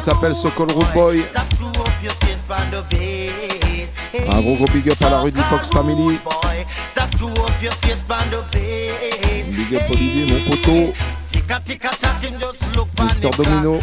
album 0.00 0.14
s'appelle 0.14 0.34
Sokol 0.34 0.70
Root 0.72 0.86
Un 4.28 4.40
gros 4.40 4.54
gros 4.54 4.64
big 4.72 4.90
up 4.90 5.02
à 5.02 5.10
la 5.10 5.20
Rudy 5.20 5.40
Fox 5.50 5.70
Family. 5.70 6.18
Big 9.50 9.74
up 9.74 9.82
Olivier, 9.90 10.26
mon 10.32 10.50
poteau. 10.50 10.94
Mr. 12.98 13.30
Domino. 13.36 13.78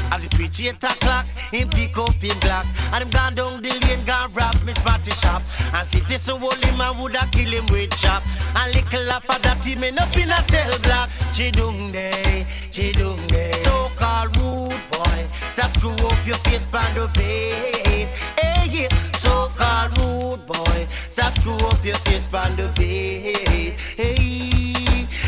Screw 15.88 16.08
up 16.08 16.28
your 16.28 16.36
face 16.38 16.68
pan 16.68 16.96
the 16.96 17.08
bed. 17.14 18.08
Hey 18.40 18.68
yeah, 18.70 19.12
so 19.14 19.48
called 19.56 19.98
rude 19.98 20.46
boy, 20.46 20.88
stop 21.10 21.34
screw 21.36 21.56
up 21.56 21.84
your 21.84 21.96
face 22.08 22.28
pan 22.28 22.56
the 22.56 22.68
bed. 22.76 23.74
Hey, 23.96 24.76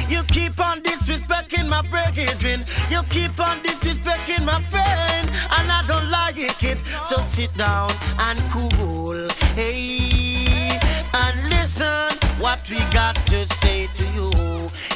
you 0.10 0.23
keep 0.23 0.60
on 0.60 0.81
disrespecting 0.81 1.69
my 1.69 1.81
brethren. 1.90 2.65
You 2.90 3.03
keep 3.10 3.40
on 3.40 3.60
disrespecting 3.64 4.44
my 4.45 4.61
friend, 4.64 5.30
and 5.57 5.72
I 5.72 5.84
don't 5.88 6.10
like 6.10 6.38
it. 6.38 6.57
Kid. 6.60 6.77
So 7.06 7.18
sit 7.22 7.53
down 7.53 7.91
and 8.19 8.40
cool. 8.52 9.30
Hey, 9.56 10.77
and 11.14 11.49
listen 11.49 12.11
what 12.40 12.61
we 12.69 12.80
got 12.91 13.15
to 13.27 13.48
say 13.48 13.88
to 13.95 14.06
you. 14.15 14.31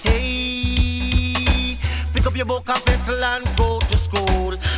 Hey, 0.03 1.77
pick 2.13 2.25
up 2.27 2.35
your 2.35 2.45
book 2.45 2.67
and 2.69 2.85
pencil 2.85 3.23
and 3.23 3.45
go 3.55 3.79
to 3.79 3.92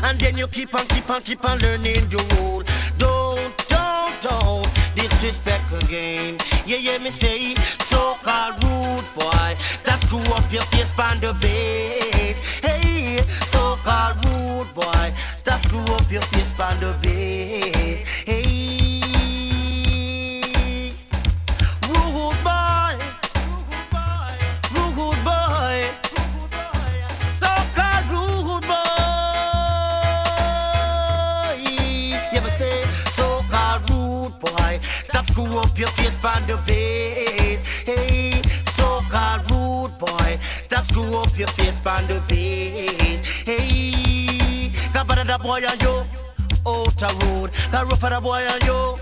and 0.06 0.20
then 0.20 0.38
you 0.38 0.48
keep 0.48 0.74
on, 0.76 0.86
keep 0.88 1.10
on, 1.10 1.22
keep 1.24 1.44
on 1.44 1.58
learning 1.60 2.08
the 2.10 2.22
rule. 2.36 2.64
Don't, 2.98 3.58
don't, 3.68 4.22
don't 4.22 4.70
disrespect 4.96 5.72
again. 5.84 6.38
Yeah, 6.66 6.78
yeah, 6.78 6.98
me 7.00 7.10
say, 7.10 7.56
so-called 7.80 8.64
rude 8.64 9.08
boy, 9.16 9.50
that 9.86 10.00
screw 10.04 10.20
up 10.38 10.52
your 10.52 10.64
face 10.74 10.98
on 11.00 11.20
the 11.20 11.34
bed. 11.42 12.36
Hey, 12.62 13.20
so-called 13.46 14.18
rude 14.26 14.74
boy, 14.76 15.14
stop 15.38 15.64
screw 15.66 15.82
up 15.96 16.12
your 16.12 16.22
face 16.22 16.60
on 16.60 16.80
the 16.80 16.96
bed. 17.02 17.65
You 32.36 32.42
ever 32.42 32.50
say, 32.50 32.84
so-called 33.12 33.90
rude 33.90 34.38
boy, 34.42 34.80
stop 35.06 35.26
screw 35.28 35.58
up 35.58 35.80
your 35.80 35.88
face 35.88 36.18
on 36.26 36.46
the 36.46 36.58
bed. 36.68 37.60
Hey, 37.86 38.42
so-called 38.72 39.50
rude 39.50 39.98
boy, 39.98 40.38
stop 40.62 40.86
screw 40.86 41.16
up 41.16 41.40
your 41.40 41.48
face 41.48 41.80
on 41.88 42.06
the 42.08 42.20
bed. 42.28 43.26
Hey, 43.46 44.70
got 44.94 45.08
better 45.08 45.24
that 45.24 45.42
boy 45.42 45.64
on 45.66 45.80
you, 45.80 46.04
outer 46.68 47.26
road. 47.26 47.52
Got 47.72 47.90
rougher 47.90 48.10
that 48.10 48.22
boy 48.22 48.46
on 48.46 48.60
you, 48.66 48.98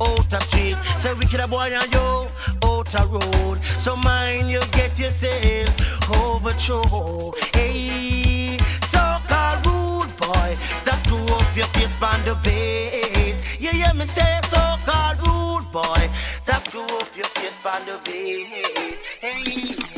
outer 0.00 0.40
street. 0.44 0.76
Say 1.00 1.12
wicked 1.14 1.40
that 1.40 1.50
boy 1.50 1.74
on 1.74 1.90
you, 1.90 2.28
outer 2.62 3.06
road. 3.06 3.58
So 3.80 3.96
mind 3.96 4.48
you 4.48 4.60
get 4.70 4.96
yourself 4.96 5.74
overthrown. 6.08 7.32
Hey, 7.52 8.58
so-called 8.84 9.66
rude 9.66 10.16
boy, 10.18 10.56
stop 10.84 11.04
screw 11.04 11.35
up 11.56 11.74
your 11.74 11.88
face 11.88 12.02
on 12.02 12.24
the 12.24 12.34
bed. 12.42 13.34
You 13.58 13.70
hear 13.70 13.94
me 13.94 14.06
say 14.06 14.40
so-called 14.48 15.18
rude 15.26 15.72
boy, 15.72 16.10
stop 16.42 16.66
screw 16.66 16.82
up 16.82 17.16
your 17.16 17.26
face 17.26 17.64
on 17.64 17.84
the 17.86 17.98
bed. 18.04 18.98
Hey, 19.20 19.95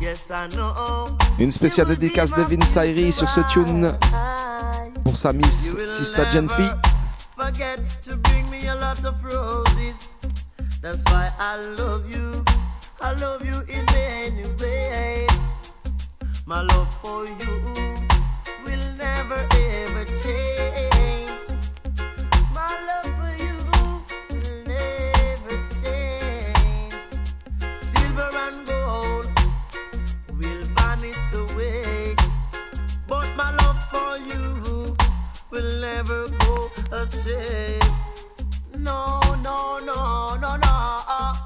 Yes, 0.00 0.30
I 0.30 0.48
know. 0.54 1.06
Une 1.38 1.50
spéciale 1.50 1.88
dédicace 1.88 2.32
de 2.32 2.42
Vince 2.42 2.76
Ayri 2.76 3.10
sur 3.10 3.28
ce 3.28 3.40
tune 3.52 3.96
pour 5.02 5.16
sa 5.16 5.32
Miss 5.32 5.76
Sista 5.86 6.24
Genfi. 6.30 6.68
Forget 7.36 7.78
to 8.02 8.16
bring 8.18 8.48
me 8.50 8.68
a 8.68 8.74
lot 8.74 9.04
of 9.04 9.14
roses. 9.24 9.94
That's 10.82 11.02
why 11.10 11.30
I 11.40 11.56
love 11.78 12.04
you. 12.12 12.53
I 13.06 13.12
love 13.16 13.44
you 13.44 13.60
in 13.68 13.84
many 13.92 14.44
ways. 14.58 15.28
My 16.46 16.62
love 16.62 16.88
for 17.02 17.26
you 17.26 17.54
will 18.64 18.84
never 18.96 19.46
ever 19.52 20.04
change. 20.24 21.44
My 22.54 22.72
love 22.88 23.10
for 23.18 23.32
you 23.44 23.58
will 24.30 24.56
never 24.66 25.54
change. 25.82 26.94
Silver 27.92 28.30
and 28.46 28.66
gold 28.66 29.28
will 30.38 30.64
vanish 30.74 31.32
away. 31.34 32.16
But 33.06 33.28
my 33.36 33.54
love 33.60 33.84
for 33.92 34.16
you 34.30 34.96
will 35.50 35.72
never 35.78 36.28
go 36.38 36.70
astray. 36.90 37.78
No, 38.78 39.20
no, 39.42 39.78
no, 39.84 40.36
no, 40.40 40.56
no, 40.56 41.43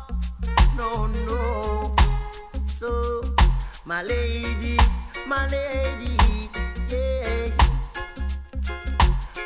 no, 0.79 1.07
no. 1.27 1.97
So, 2.65 3.23
my 3.85 4.03
lady, 4.03 4.79
my 5.27 5.47
lady, 5.49 6.17
yes. 6.89 7.51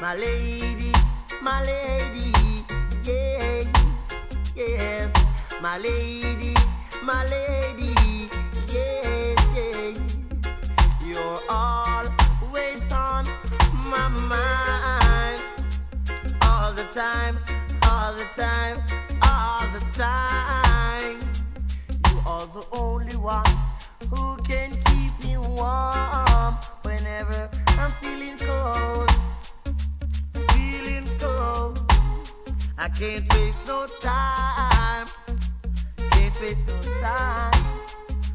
My 0.00 0.14
lady, 0.14 0.92
my 1.40 1.62
lady, 1.62 2.32
yes, 3.02 3.66
yes. 4.54 5.10
My 5.62 5.78
lady, 5.78 6.54
my 7.02 7.24
lady, 7.26 7.94
yes, 8.68 9.38
yes. 9.56 9.98
You're 11.02 11.40
always 11.48 12.82
on 12.92 13.24
my 13.92 14.08
mind. 14.08 15.40
All 16.42 16.72
the 16.74 16.84
time, 16.92 17.38
all 17.88 18.12
the 18.12 18.26
time, 18.36 18.82
all 19.22 19.66
the 19.72 19.80
time. 19.96 20.61
Are 22.32 22.46
the 22.46 22.66
only 22.72 23.14
one 23.16 23.44
who 24.08 24.38
can 24.38 24.70
keep 24.70 25.12
me 25.22 25.36
warm 25.36 26.54
whenever 26.80 27.50
I'm 27.66 27.90
feeling 28.00 28.38
cold. 28.38 29.10
Feeling 30.52 31.06
cold. 31.18 31.78
I 32.78 32.88
can't 32.88 33.30
waste 33.34 33.66
no 33.66 33.86
time. 34.00 35.06
Can't 36.12 36.40
waste 36.40 36.66
no 36.68 36.80
time. 37.02 37.64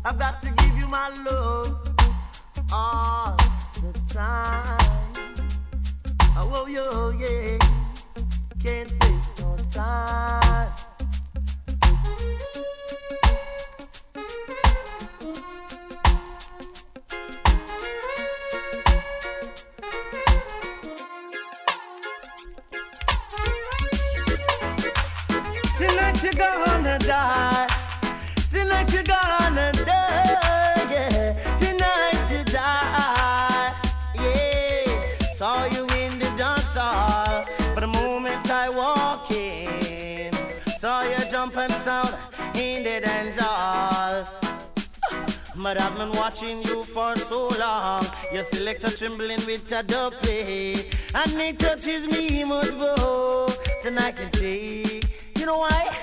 I've 0.05 0.19
got 0.19 0.43
to 0.43 0.51
give 0.51 0.77
you 0.77 0.87
my 0.87 1.09
love 1.27 1.97
all 2.71 3.35
the 3.81 4.13
time. 4.13 4.77
Oh, 6.37 6.67
oh, 6.67 7.09
yeah. 7.17 7.57
Can't 8.61 8.91
waste 9.01 9.39
no 9.39 9.57
time. 9.71 10.86
Tonight 26.17 26.35
you're 26.35 26.65
gonna 26.65 26.97
die. 26.99 27.67
Tonight 28.49 28.91
you're 28.91 29.03
gonna 29.03 29.71
die. 29.71 30.87
Yeah. 30.89 31.57
Tonight 31.59 32.31
you 32.31 32.43
die. 32.43 33.73
Yeah. 34.15 35.33
Saw 35.33 35.65
you 35.65 35.83
in 35.95 36.17
the. 36.17 36.25
But 37.75 37.81
the 37.81 37.87
moment 37.87 38.49
I 38.49 38.69
walk 38.69 39.29
in, 39.29 40.33
saw 40.79 41.03
you 41.03 41.17
jump 41.29 41.55
and 41.55 41.71
sound 41.71 42.15
in 42.55 42.83
the 42.83 43.01
dance 43.05 43.39
hall. 43.39 44.25
But 45.55 45.79
I've 45.79 45.95
been 45.97 46.11
watching 46.13 46.63
you 46.63 46.81
for 46.81 47.15
so 47.15 47.49
long. 47.59 48.03
Your 48.33 48.43
selector 48.43 48.89
trembling 48.89 49.45
with 49.45 49.71
a 49.71 49.83
duppy. 49.83 50.89
And 51.13 51.39
it 51.39 51.59
touches 51.59 52.07
me 52.07 52.43
much 52.43 52.73
more. 52.73 53.49
Then 53.83 53.99
I 53.99 54.11
can 54.11 54.33
see. 54.33 55.01
You 55.47 55.53
know 55.53 55.59
why? 55.59 55.95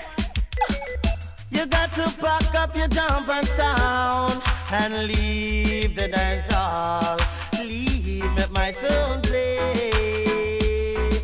You 1.51 1.67
got 1.67 1.93
to 1.97 2.11
pack 2.19 2.55
up 2.55 2.75
your 2.75 2.89
jump 2.89 3.29
and 3.29 3.47
sound 3.47 4.43
and 4.73 5.07
leave 5.07 5.95
the 5.95 6.09
dance 6.09 6.47
hall. 6.51 7.19
Leave 7.59 8.35
let 8.39 8.51
my 8.53 8.71
soul 8.71 9.21
play. 9.21 11.21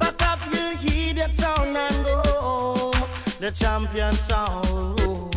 Pack 0.00 0.22
up 0.22 0.40
your 0.52 0.74
heated 0.78 1.32
sound 1.38 1.76
and 1.76 2.04
go 2.04 2.20
home. 2.40 3.04
The 3.38 3.52
champion 3.52 4.12
sound 4.14 5.27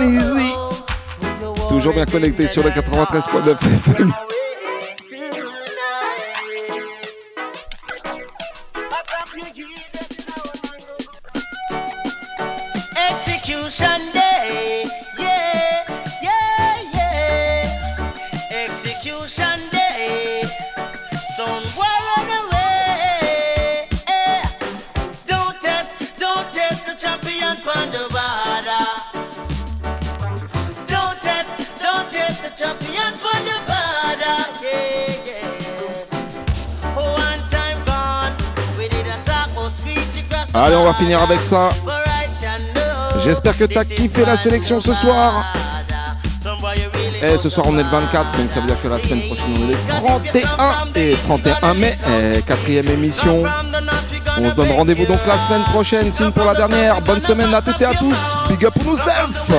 easy. 0.00 0.52
Toujours 1.68 1.94
bien 1.94 2.06
connecté 2.06 2.46
sur 2.46 2.62
le 2.62 2.70
93.9 2.70 3.50
FM. 3.52 4.12
Avec 41.10 41.42
ça. 41.42 41.70
J'espère 43.18 43.56
que 43.56 43.64
t'as 43.64 43.84
kiffé 43.84 44.24
la 44.24 44.36
sélection 44.36 44.80
ce 44.80 44.94
soir. 44.94 45.44
Et 47.22 47.36
ce 47.36 47.48
soir 47.48 47.66
on 47.68 47.78
est 47.78 47.82
le 47.82 47.88
24, 47.88 48.38
donc 48.38 48.50
ça 48.50 48.60
veut 48.60 48.66
dire 48.66 48.80
que 48.80 48.88
la 48.88 48.98
semaine 48.98 49.22
prochaine 49.22 49.54
on 49.56 49.68
est 49.68 49.72
le 49.72 50.42
31 50.42 50.88
et 50.94 51.16
31 51.24 51.74
mai, 51.74 51.98
quatrième 52.46 52.88
émission. 52.88 53.42
On 54.38 54.50
se 54.50 54.54
donne 54.54 54.70
rendez-vous 54.70 55.06
donc 55.06 55.20
la 55.26 55.38
semaine 55.38 55.62
prochaine, 55.64 56.10
signe 56.10 56.30
pour 56.30 56.44
la 56.44 56.54
dernière. 56.54 57.00
Bonne 57.02 57.20
semaine 57.20 57.52
à 57.54 57.60
toutes 57.62 57.80
et 57.80 57.84
à 57.84 57.94
tous. 57.94 58.36
Big 58.48 58.64
up 58.64 58.74
pour 58.74 58.84
nous 58.84 58.96
self. 58.96 59.50